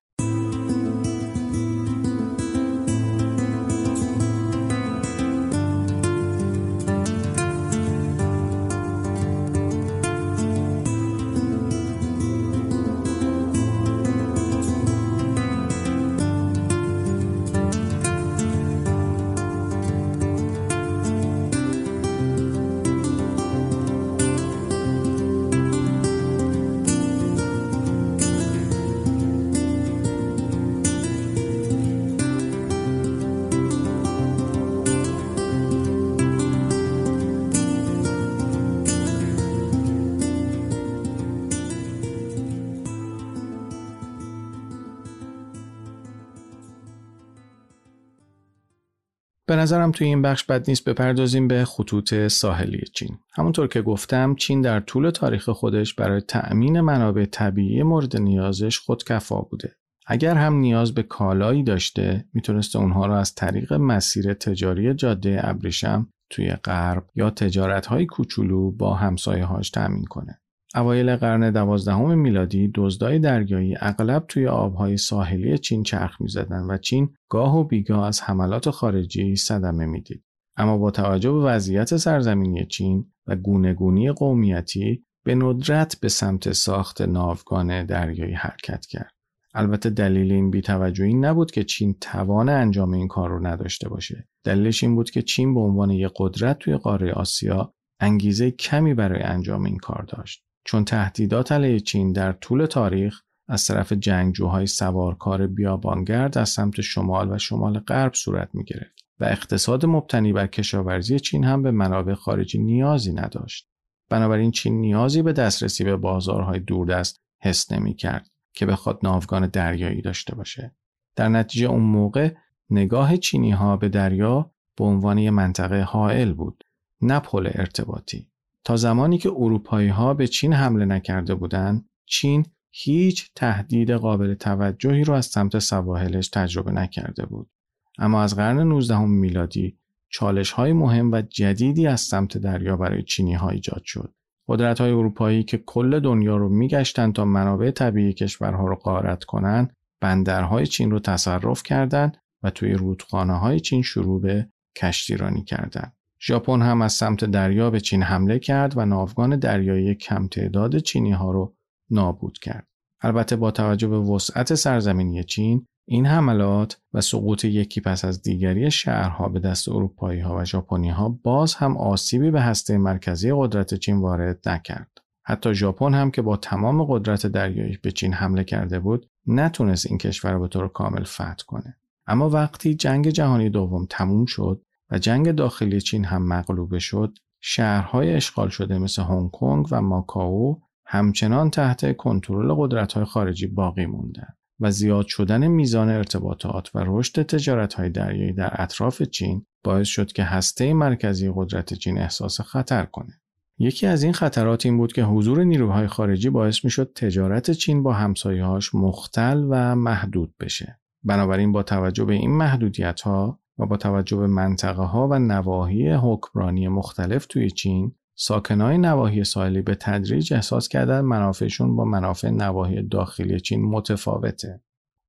[49.54, 53.18] به نظرم توی این بخش بد نیست بپردازیم به خطوط ساحلی چین.
[53.32, 59.40] همونطور که گفتم چین در طول تاریخ خودش برای تأمین منابع طبیعی مورد نیازش خودکفا
[59.40, 59.76] بوده.
[60.06, 66.08] اگر هم نیاز به کالایی داشته می‌تونسته اونها را از طریق مسیر تجاری جاده ابریشم
[66.30, 70.40] توی غرب یا تجارت های کوچولو با همسایه هاش تأمین کنه.
[70.74, 77.08] اوایل قرن دوازدهم میلادی دزدای دریایی اغلب توی آبهای ساحلی چین چرخ می‌زدند و چین
[77.28, 80.24] گاه و بیگاه از حملات خارجی صدمه می‌دید.
[80.56, 87.02] اما با توجه به وضعیت سرزمینی چین و گونهگونی قومیتی به ندرت به سمت ساخت
[87.02, 89.12] ناوگان دریایی حرکت کرد.
[89.54, 94.28] البته دلیل این بیتوجهی نبود که چین توان انجام این کار رو نداشته باشه.
[94.44, 99.22] دلیلش این بود که چین به عنوان یک قدرت توی قاره آسیا انگیزه کمی برای
[99.22, 100.43] انجام این کار داشت.
[100.64, 107.32] چون تهدیدات علیه چین در طول تاریخ از طرف جنگجوهای سوارکار بیابانگرد از سمت شمال
[107.32, 112.14] و شمال غرب صورت می گرفت و اقتصاد مبتنی بر کشاورزی چین هم به منابع
[112.14, 113.68] خارجی نیازی نداشت.
[114.08, 120.02] بنابراین چین نیازی به دسترسی به بازارهای دوردست حس نمی کرد که بخواد ناوگان دریایی
[120.02, 120.74] داشته باشه.
[121.16, 122.34] در نتیجه اون موقع
[122.70, 126.64] نگاه چینی ها به دریا به عنوان منطقه حائل بود
[127.00, 128.30] نه پل ارتباطی
[128.64, 135.04] تا زمانی که اروپایی ها به چین حمله نکرده بودند چین هیچ تهدید قابل توجهی
[135.04, 137.50] را از سمت سواحلش تجربه نکرده بود.
[137.98, 143.34] اما از قرن 19 میلادی چالش های مهم و جدیدی از سمت دریا برای چینی
[143.34, 144.14] ها ایجاد شد.
[144.48, 149.72] قدرت های اروپایی که کل دنیا رو میگشتند تا منابع طبیعی کشورها رو غارت کنند
[150.00, 155.96] بندرهای چین رو تصرف کردند و توی رودخانه های چین شروع به کشتیرانی کردند.
[156.26, 161.12] ژاپن هم از سمت دریا به چین حمله کرد و ناوگان دریایی کم تعداد چینی
[161.12, 161.54] ها رو
[161.90, 162.66] نابود کرد.
[163.00, 168.70] البته با توجه به وسعت سرزمینی چین این حملات و سقوط یکی پس از دیگری
[168.70, 173.74] شهرها به دست اروپایی ها و ژاپنی ها باز هم آسیبی به هسته مرکزی قدرت
[173.74, 174.90] چین وارد نکرد.
[175.22, 179.98] حتی ژاپن هم که با تمام قدرت دریایی به چین حمله کرده بود نتونست این
[179.98, 181.76] کشور رو به طور کامل فتح کنه.
[182.06, 184.62] اما وقتی جنگ جهانی دوم تموم شد
[184.98, 191.50] جنگ داخلی چین هم مغلوبه شد شهرهای اشغال شده مثل هنگ کنگ و ماکائو همچنان
[191.50, 198.32] تحت کنترل قدرت‌های خارجی باقی موندند و زیاد شدن میزان ارتباطات و رشد تجارت‌های دریایی
[198.32, 203.20] در اطراف چین باعث شد که هسته مرکزی قدرت چین احساس خطر کنه.
[203.58, 207.92] یکی از این خطرات این بود که حضور نیروهای خارجی باعث می‌شد تجارت چین با
[207.92, 210.80] همسایه‌هاش مختل و محدود بشه.
[211.02, 215.90] بنابراین با توجه به این محدودیت ها و با توجه به منطقه ها و نواحی
[215.90, 222.82] حکمرانی مختلف توی چین ساکنای نواحی ساحلی به تدریج احساس کردن منافعشون با منافع نواحی
[222.82, 224.60] داخلی چین متفاوته.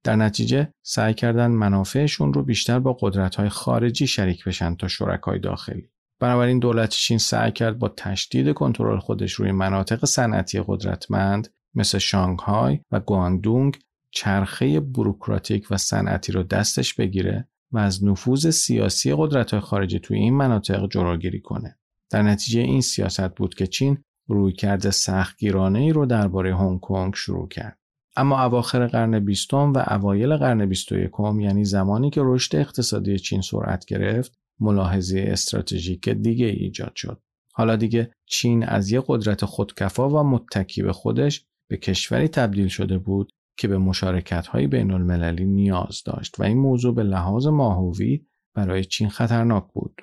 [0.03, 5.89] در نتیجه سعی کردن منافعشون رو بیشتر با قدرت‌های خارجی شریک بشن تا شرکای داخلی.
[6.19, 12.79] بنابراین دولت چین سعی کرد با تشدید کنترل خودش روی مناطق صنعتی قدرتمند مثل شانگهای
[12.91, 13.79] و گواندونگ
[14.11, 20.33] چرخه بروکراتیک و صنعتی رو دستش بگیره و از نفوذ سیاسی قدرت‌های خارجی توی این
[20.33, 21.77] مناطق جلوگیری کنه.
[22.09, 23.97] در نتیجه این سیاست بود که چین
[24.27, 27.79] رویکرد سختگیرانه ای رو درباره هنگ کنگ شروع کرد.
[28.15, 33.19] اما اواخر قرن بیستم و اوایل قرن بیست و یکم یعنی زمانی که رشد اقتصادی
[33.19, 37.21] چین سرعت گرفت ملاحظه استراتژیک دیگه ایجاد شد.
[37.53, 42.97] حالا دیگه چین از یک قدرت خودکفا و متکی به خودش به کشوری تبدیل شده
[42.97, 48.25] بود که به مشارکت های بین المللی نیاز داشت و این موضوع به لحاظ ماهوی
[48.53, 50.01] برای چین خطرناک بود.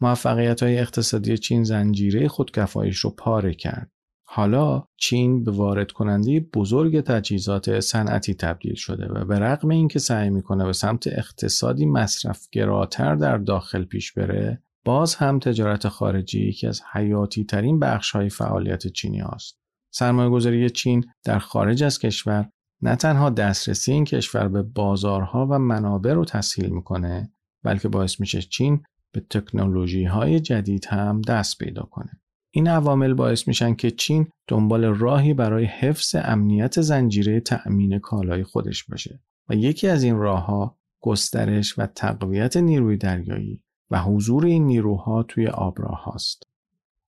[0.00, 3.90] موفقیت های اقتصادی چین زنجیره خودکفایش رو پاره کرد.
[4.26, 10.30] حالا چین به وارد کننده بزرگ تجهیزات صنعتی تبدیل شده و به رغم اینکه سعی
[10.30, 16.82] می‌کنه به سمت اقتصادی مصرفگراتر در داخل پیش بره باز هم تجارت خارجی یکی از
[16.92, 19.58] حیاتی ترین بخش های فعالیت چینی هاست.
[19.90, 22.50] سرمایه گذاری چین در خارج از کشور
[22.84, 27.32] نه تنها دسترسی این کشور به بازارها و منابع رو تسهیل می‌کنه
[27.62, 28.82] بلکه باعث میشه چین
[29.12, 32.20] به تکنولوژی های جدید هم دست پیدا کنه.
[32.50, 38.84] این عوامل باعث میشن که چین دنبال راهی برای حفظ امنیت زنجیره تأمین کالای خودش
[38.84, 45.22] باشه و یکی از این راهها گسترش و تقویت نیروی دریایی و حضور این نیروها
[45.22, 46.42] توی آبراه هاست.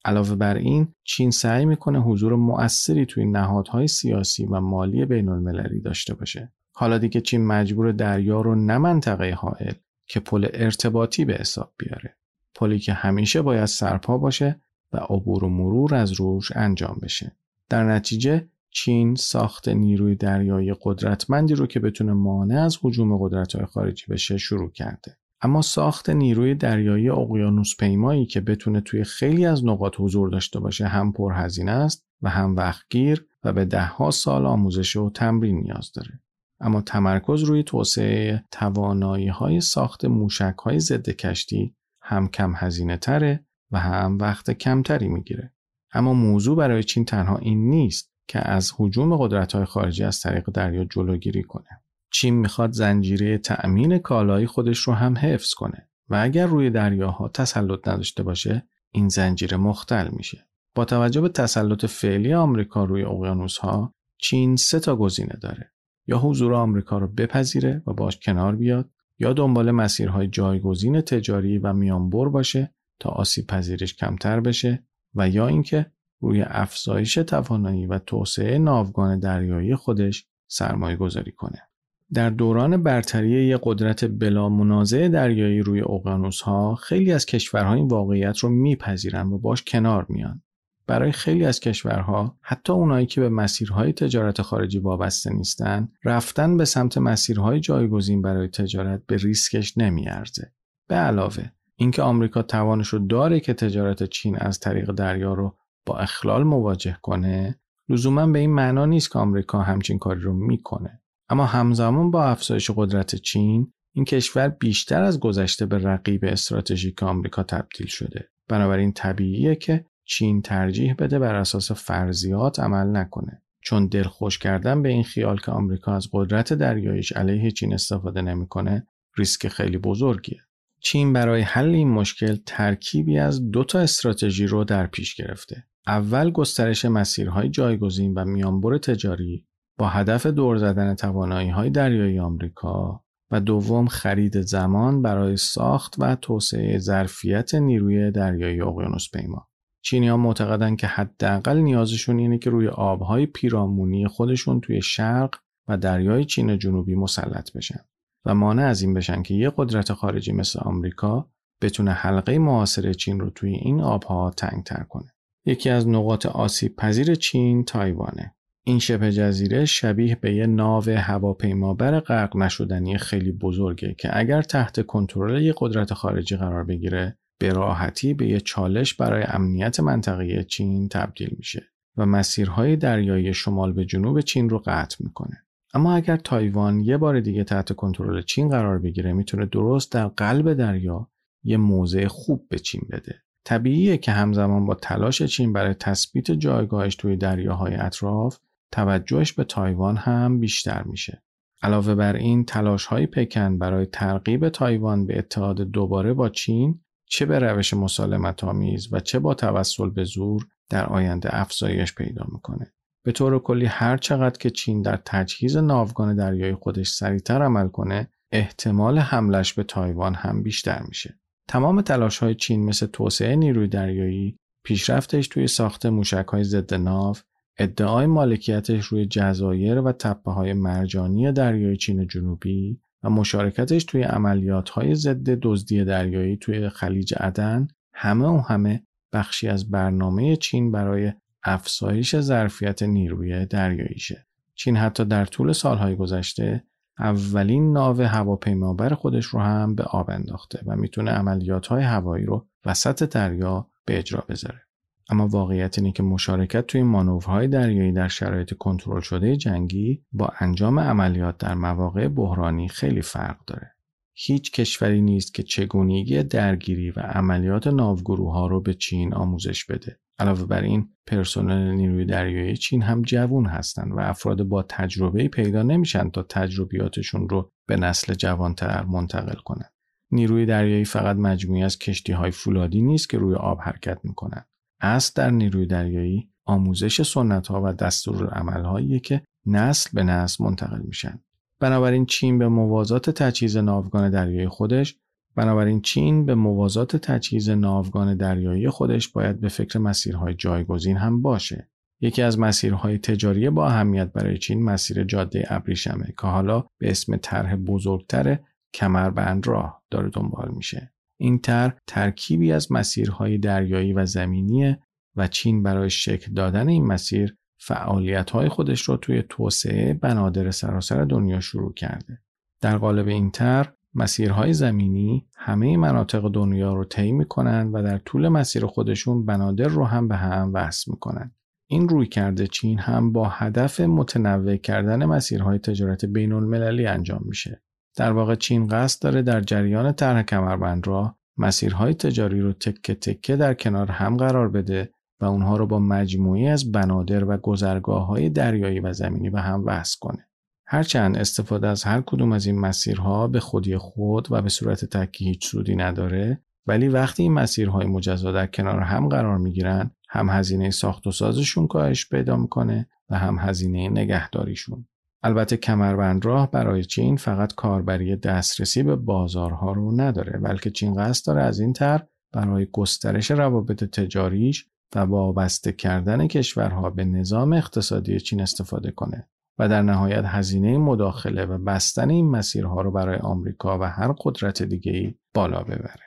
[0.06, 5.80] علاوه بر این چین سعی می‌کنه حضور مؤثری توی نهادهای سیاسی و مالی بین المللی
[5.80, 6.52] داشته باشه.
[6.72, 9.72] حالا دیگه چین مجبور دریا رو نه منطقه حائل
[10.06, 12.16] که پل ارتباطی به حساب بیاره.
[12.54, 14.60] پلی که همیشه باید سرپا باشه
[14.92, 17.36] و عبور و مرور از روش انجام بشه.
[17.68, 24.04] در نتیجه چین ساخت نیروی دریایی قدرتمندی رو که بتونه مانع از حجوم قدرت‌های خارجی
[24.08, 25.18] بشه شروع کرده.
[25.40, 30.86] اما ساخت نیروی دریایی اقیانوس پیمایی که بتونه توی خیلی از نقاط حضور داشته باشه
[30.86, 36.20] هم پرهزینه است و هم وقتگیر و به دهها سال آموزش و تمرین نیاز داره.
[36.60, 43.46] اما تمرکز روی توسعه توانایی های ساخت موشک های ضد کشتی هم کم هزینه تره
[43.70, 45.52] و هم وقت کمتری می‌گیره.
[45.92, 50.50] اما موضوع برای چین تنها این نیست که از حجوم قدرت های خارجی از طریق
[50.50, 51.82] دریا جلوگیری کنه.
[52.18, 57.88] چین می‌خواد زنجیره تأمین کالایی خودش رو هم حفظ کنه و اگر روی دریاها تسلط
[57.88, 60.46] نداشته باشه این زنجیره مختل میشه.
[60.74, 65.72] با توجه به تسلط فعلی آمریکا روی اقیانوس ها چین سه تا گزینه داره.
[66.06, 71.72] یا حضور آمریکا رو بپذیره و باش کنار بیاد یا دنبال مسیرهای جایگزین تجاری و
[71.72, 75.86] میانبر باشه تا آسیب پذیرش کمتر بشه و یا اینکه
[76.20, 81.65] روی افزایش توانایی و توسعه ناوگان دریایی خودش سرمایه گذاری کنه.
[82.14, 87.88] در دوران برتری یک قدرت بلا منازع دریایی روی اقیانوس ها خیلی از کشورها این
[87.88, 90.42] واقعیت رو میپذیرن و باش کنار میان.
[90.86, 96.64] برای خیلی از کشورها حتی اونایی که به مسیرهای تجارت خارجی وابسته نیستن رفتن به
[96.64, 100.52] سمت مسیرهای جایگزین برای تجارت به ریسکش نمیارزه
[100.88, 105.98] به علاوه اینکه آمریکا توانش رو داره که تجارت چین از طریق دریا رو با
[105.98, 111.46] اخلال مواجه کنه لزوما به این معنا نیست که آمریکا همچین کاری رو می‌کنه اما
[111.46, 117.86] همزمان با افزایش قدرت چین این کشور بیشتر از گذشته به رقیب استراتژیک آمریکا تبدیل
[117.86, 118.28] شده.
[118.48, 123.42] بنابراین طبیعیه که چین ترجیح بده بر اساس فرضیات عمل نکنه.
[123.62, 128.86] چون دلخوش کردن به این خیال که آمریکا از قدرت دریاییش علیه چین استفاده نمی‌کنه
[129.16, 130.40] ریسک خیلی بزرگیه.
[130.80, 135.64] چین برای حل این مشکل ترکیبی از دو تا استراتژی رو در پیش گرفته.
[135.86, 139.46] اول گسترش مسیرهای جایگزین و میانبر تجاری
[139.78, 146.16] با هدف دور زدن توانایی های دریایی آمریکا و دوم خرید زمان برای ساخت و
[146.16, 149.48] توسعه ظرفیت نیروی دریایی اقیانوس پیما.
[149.82, 155.34] چینی ها معتقدن که حداقل نیازشون اینه که روی آبهای پیرامونی خودشون توی شرق
[155.68, 157.80] و دریای چین جنوبی مسلط بشن
[158.24, 161.30] و مانع از این بشن که یه قدرت خارجی مثل آمریکا
[161.62, 165.12] بتونه حلقه معاصر چین رو توی این آبها تنگتر کنه.
[165.46, 168.35] یکی از نقاط آسیب پذیر چین تایوانه.
[168.68, 174.86] این شبه جزیره شبیه به یه ناو هواپیمابر غرق نشدنی خیلی بزرگه که اگر تحت
[174.86, 180.88] کنترل یه قدرت خارجی قرار بگیره به راحتی به یه چالش برای امنیت منطقه چین
[180.88, 181.62] تبدیل میشه
[181.96, 185.42] و مسیرهای دریایی شمال به جنوب چین رو قطع می‌کنه.
[185.74, 190.54] اما اگر تایوان یه بار دیگه تحت کنترل چین قرار بگیره می‌تونه درست در قلب
[190.54, 191.08] دریا
[191.44, 193.14] یه موضع خوب به چین بده.
[193.44, 198.38] طبیعیه که همزمان با تلاش چین برای تثبیت جایگاهش توی دریاهای اطراف
[198.72, 201.22] توجهش به تایوان هم بیشتر میشه.
[201.62, 207.26] علاوه بر این تلاش های پکن برای ترغیب تایوان به اتحاد دوباره با چین چه
[207.26, 212.72] به روش مسالمت آمیز و چه با توسل به زور در آینده افزایش پیدا می‌کنه.
[213.04, 218.10] به طور کلی هر چقدر که چین در تجهیز ناوگان دریایی خودش سریعتر عمل کنه
[218.32, 221.20] احتمال حملش به تایوان هم بیشتر میشه.
[221.48, 227.16] تمام تلاش های چین مثل توسعه نیروی دریایی، پیشرفتش توی ساخت موشک های ضد ناو،
[227.58, 234.68] ادعای مالکیتش روی جزایر و تپه های مرجانی دریای چین جنوبی و مشارکتش توی عملیات
[234.68, 238.82] های ضد دزدی دریایی توی خلیج عدن همه و همه
[239.12, 244.26] بخشی از برنامه چین برای افزایش ظرفیت نیروی دریاییشه.
[244.54, 246.64] چین حتی در طول سالهای گذشته
[246.98, 252.46] اولین ناو هواپیمابر خودش رو هم به آب انداخته و می‌تونه عملیات های هوایی رو
[252.66, 254.65] وسط دریا به اجرا بذاره.
[255.08, 260.80] اما واقعیت اینه که مشارکت توی مانورهای دریایی در شرایط کنترل شده جنگی با انجام
[260.80, 263.72] عملیات در مواقع بحرانی خیلی فرق داره.
[264.18, 270.00] هیچ کشوری نیست که چگونگی درگیری و عملیات ناوگروه رو به چین آموزش بده.
[270.18, 275.62] علاوه بر این پرسنل نیروی دریایی چین هم جوون هستند و افراد با تجربه پیدا
[275.62, 279.72] نمیشن تا تجربیاتشون رو به نسل جوانتر منتقل کنند.
[280.10, 284.46] نیروی دریایی فقط مجموعی از کشتی های فولادی نیست که روی آب حرکت می‌کنند.
[284.80, 290.80] اصل در نیروی دریایی آموزش سنت ها و دستور هایی که نسل به نسل منتقل
[290.80, 291.20] میشن.
[291.60, 294.96] بنابراین چین به موازات تجهیز ناوگان دریایی خودش
[295.36, 301.70] بنابراین چین به موازات تجهیز ناوگان دریایی خودش باید به فکر مسیرهای جایگزین هم باشه.
[302.00, 307.16] یکی از مسیرهای تجاری با اهمیت برای چین مسیر جاده ابریشمه که حالا به اسم
[307.16, 308.38] طرح بزرگتر
[308.74, 310.92] کمربند راه داره دنبال میشه.
[311.18, 314.76] این طرح ترکیبی از مسیرهای دریایی و زمینی
[315.16, 321.40] و چین برای شکل دادن این مسیر فعالیت‌های خودش رو توی توسعه بنادر سراسر دنیا
[321.40, 322.18] شروع کرده.
[322.60, 328.28] در قالب این طرح مسیرهای زمینی همه مناطق دنیا رو طی می‌کنن و در طول
[328.28, 331.30] مسیر خودشون بنادر رو هم به هم وصل می‌کنن.
[331.68, 337.62] این روی کرده چین هم با هدف متنوع کردن مسیرهای تجارت بین المللی انجام میشه.
[337.96, 343.36] در واقع چین قصد داره در جریان طرح کمربند را مسیرهای تجاری رو تکه تکه
[343.36, 344.90] در کنار هم قرار بده
[345.20, 349.62] و اونها رو با مجموعی از بنادر و گذرگاه های دریایی و زمینی به هم
[349.66, 350.28] وصل کنه.
[350.66, 355.24] هرچند استفاده از هر کدوم از این مسیرها به خودی خود و به صورت تکی
[355.24, 360.70] هیچ سودی نداره ولی وقتی این مسیرهای مجزا در کنار هم قرار می‌گیرن هم هزینه
[360.70, 364.86] ساخت و سازشون کاهش پیدا می‌کنه و هم هزینه نگهداریشون
[365.22, 371.26] البته کمربند راه برای چین فقط کاربری دسترسی به بازارها رو نداره بلکه چین قصد
[371.26, 372.02] داره از این طرح
[372.32, 379.68] برای گسترش روابط تجاریش و وابسته کردن کشورها به نظام اقتصادی چین استفاده کنه و
[379.68, 385.14] در نهایت هزینه مداخله و بستن این مسیرها رو برای آمریکا و هر قدرت دیگه‌ای
[385.34, 386.06] بالا ببره.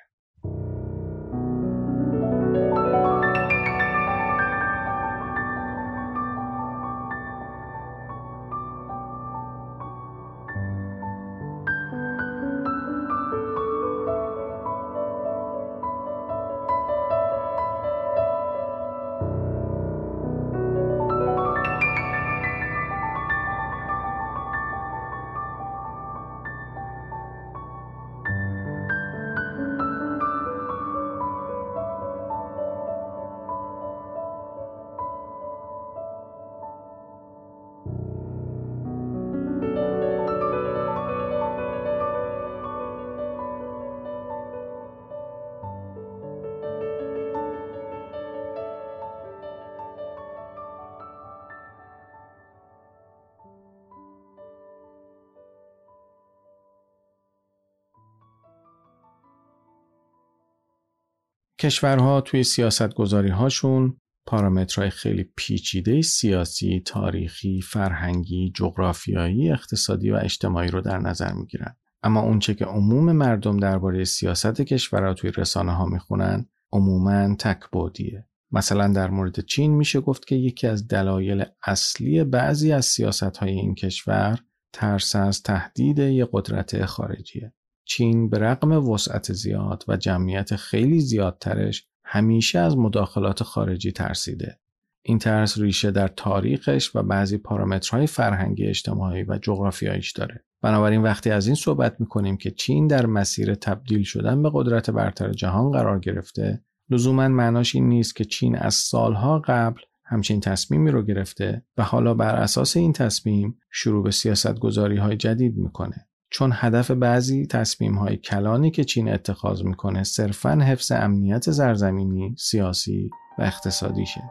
[61.60, 70.72] کشورها توی سیاست گذاری هاشون پارامترهای خیلی پیچیده سیاسی، تاریخی، فرهنگی، جغرافیایی، اقتصادی و اجتماعی
[70.72, 71.76] رو در نظر می‌گیرن.
[72.04, 78.26] اما اونچه که عموم مردم درباره سیاست کشورها توی رسانه ها می‌خونن عموما تکبودیه.
[78.52, 83.52] مثلا در مورد چین میشه گفت که یکی از دلایل اصلی بعضی از سیاست های
[83.52, 84.40] این کشور
[84.74, 87.54] ترس از تهدید یک قدرت خارجیه.
[87.90, 94.60] چین به رغم وسعت زیاد و جمعیت خیلی زیادترش همیشه از مداخلات خارجی ترسیده.
[95.02, 100.44] این ترس ریشه در تاریخش و بعضی پارامترهای فرهنگی اجتماعی و جغرافیاییش داره.
[100.62, 105.32] بنابراین وقتی از این صحبت می‌کنیم که چین در مسیر تبدیل شدن به قدرت برتر
[105.32, 111.04] جهان قرار گرفته لزوما معناش این نیست که چین از سالها قبل همچین تصمیمی رو
[111.04, 116.09] گرفته و حالا بر اساس این تصمیم شروع به سیاست گذاری های جدید می‌کنه.
[116.32, 123.10] چون هدف بعضی تصمیم های کلانی که چین اتخاذ می‌کنه صرفا حفظ امنیت زرزمینی، سیاسی
[123.40, 124.24] و اقتصادیشه.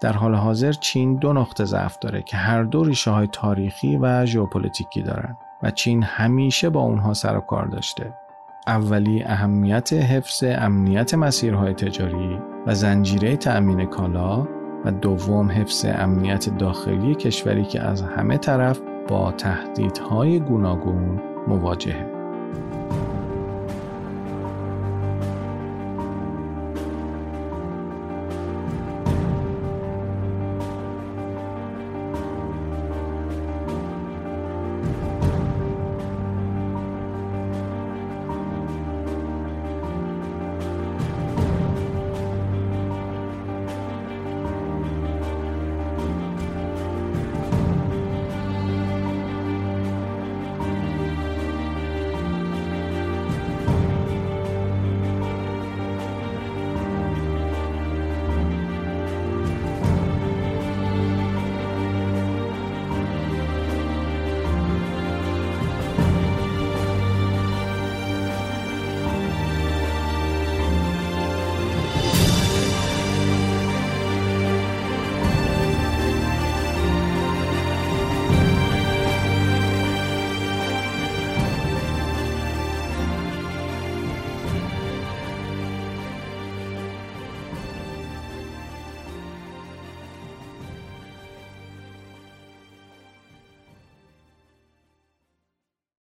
[0.00, 4.26] در حال حاضر چین دو نقطه ضعف داره که هر دو ریشه های تاریخی و
[4.26, 8.14] ژئوپلیتیکی دارن و چین همیشه با اونها سر و کار داشته.
[8.66, 14.48] اولی اهمیت حفظ امنیت مسیرهای تجاری و زنجیره تأمین کالا
[14.84, 22.15] و دوم حفظ امنیت داخلی کشوری که از همه طرف با تهدیدهای گوناگون مواجهه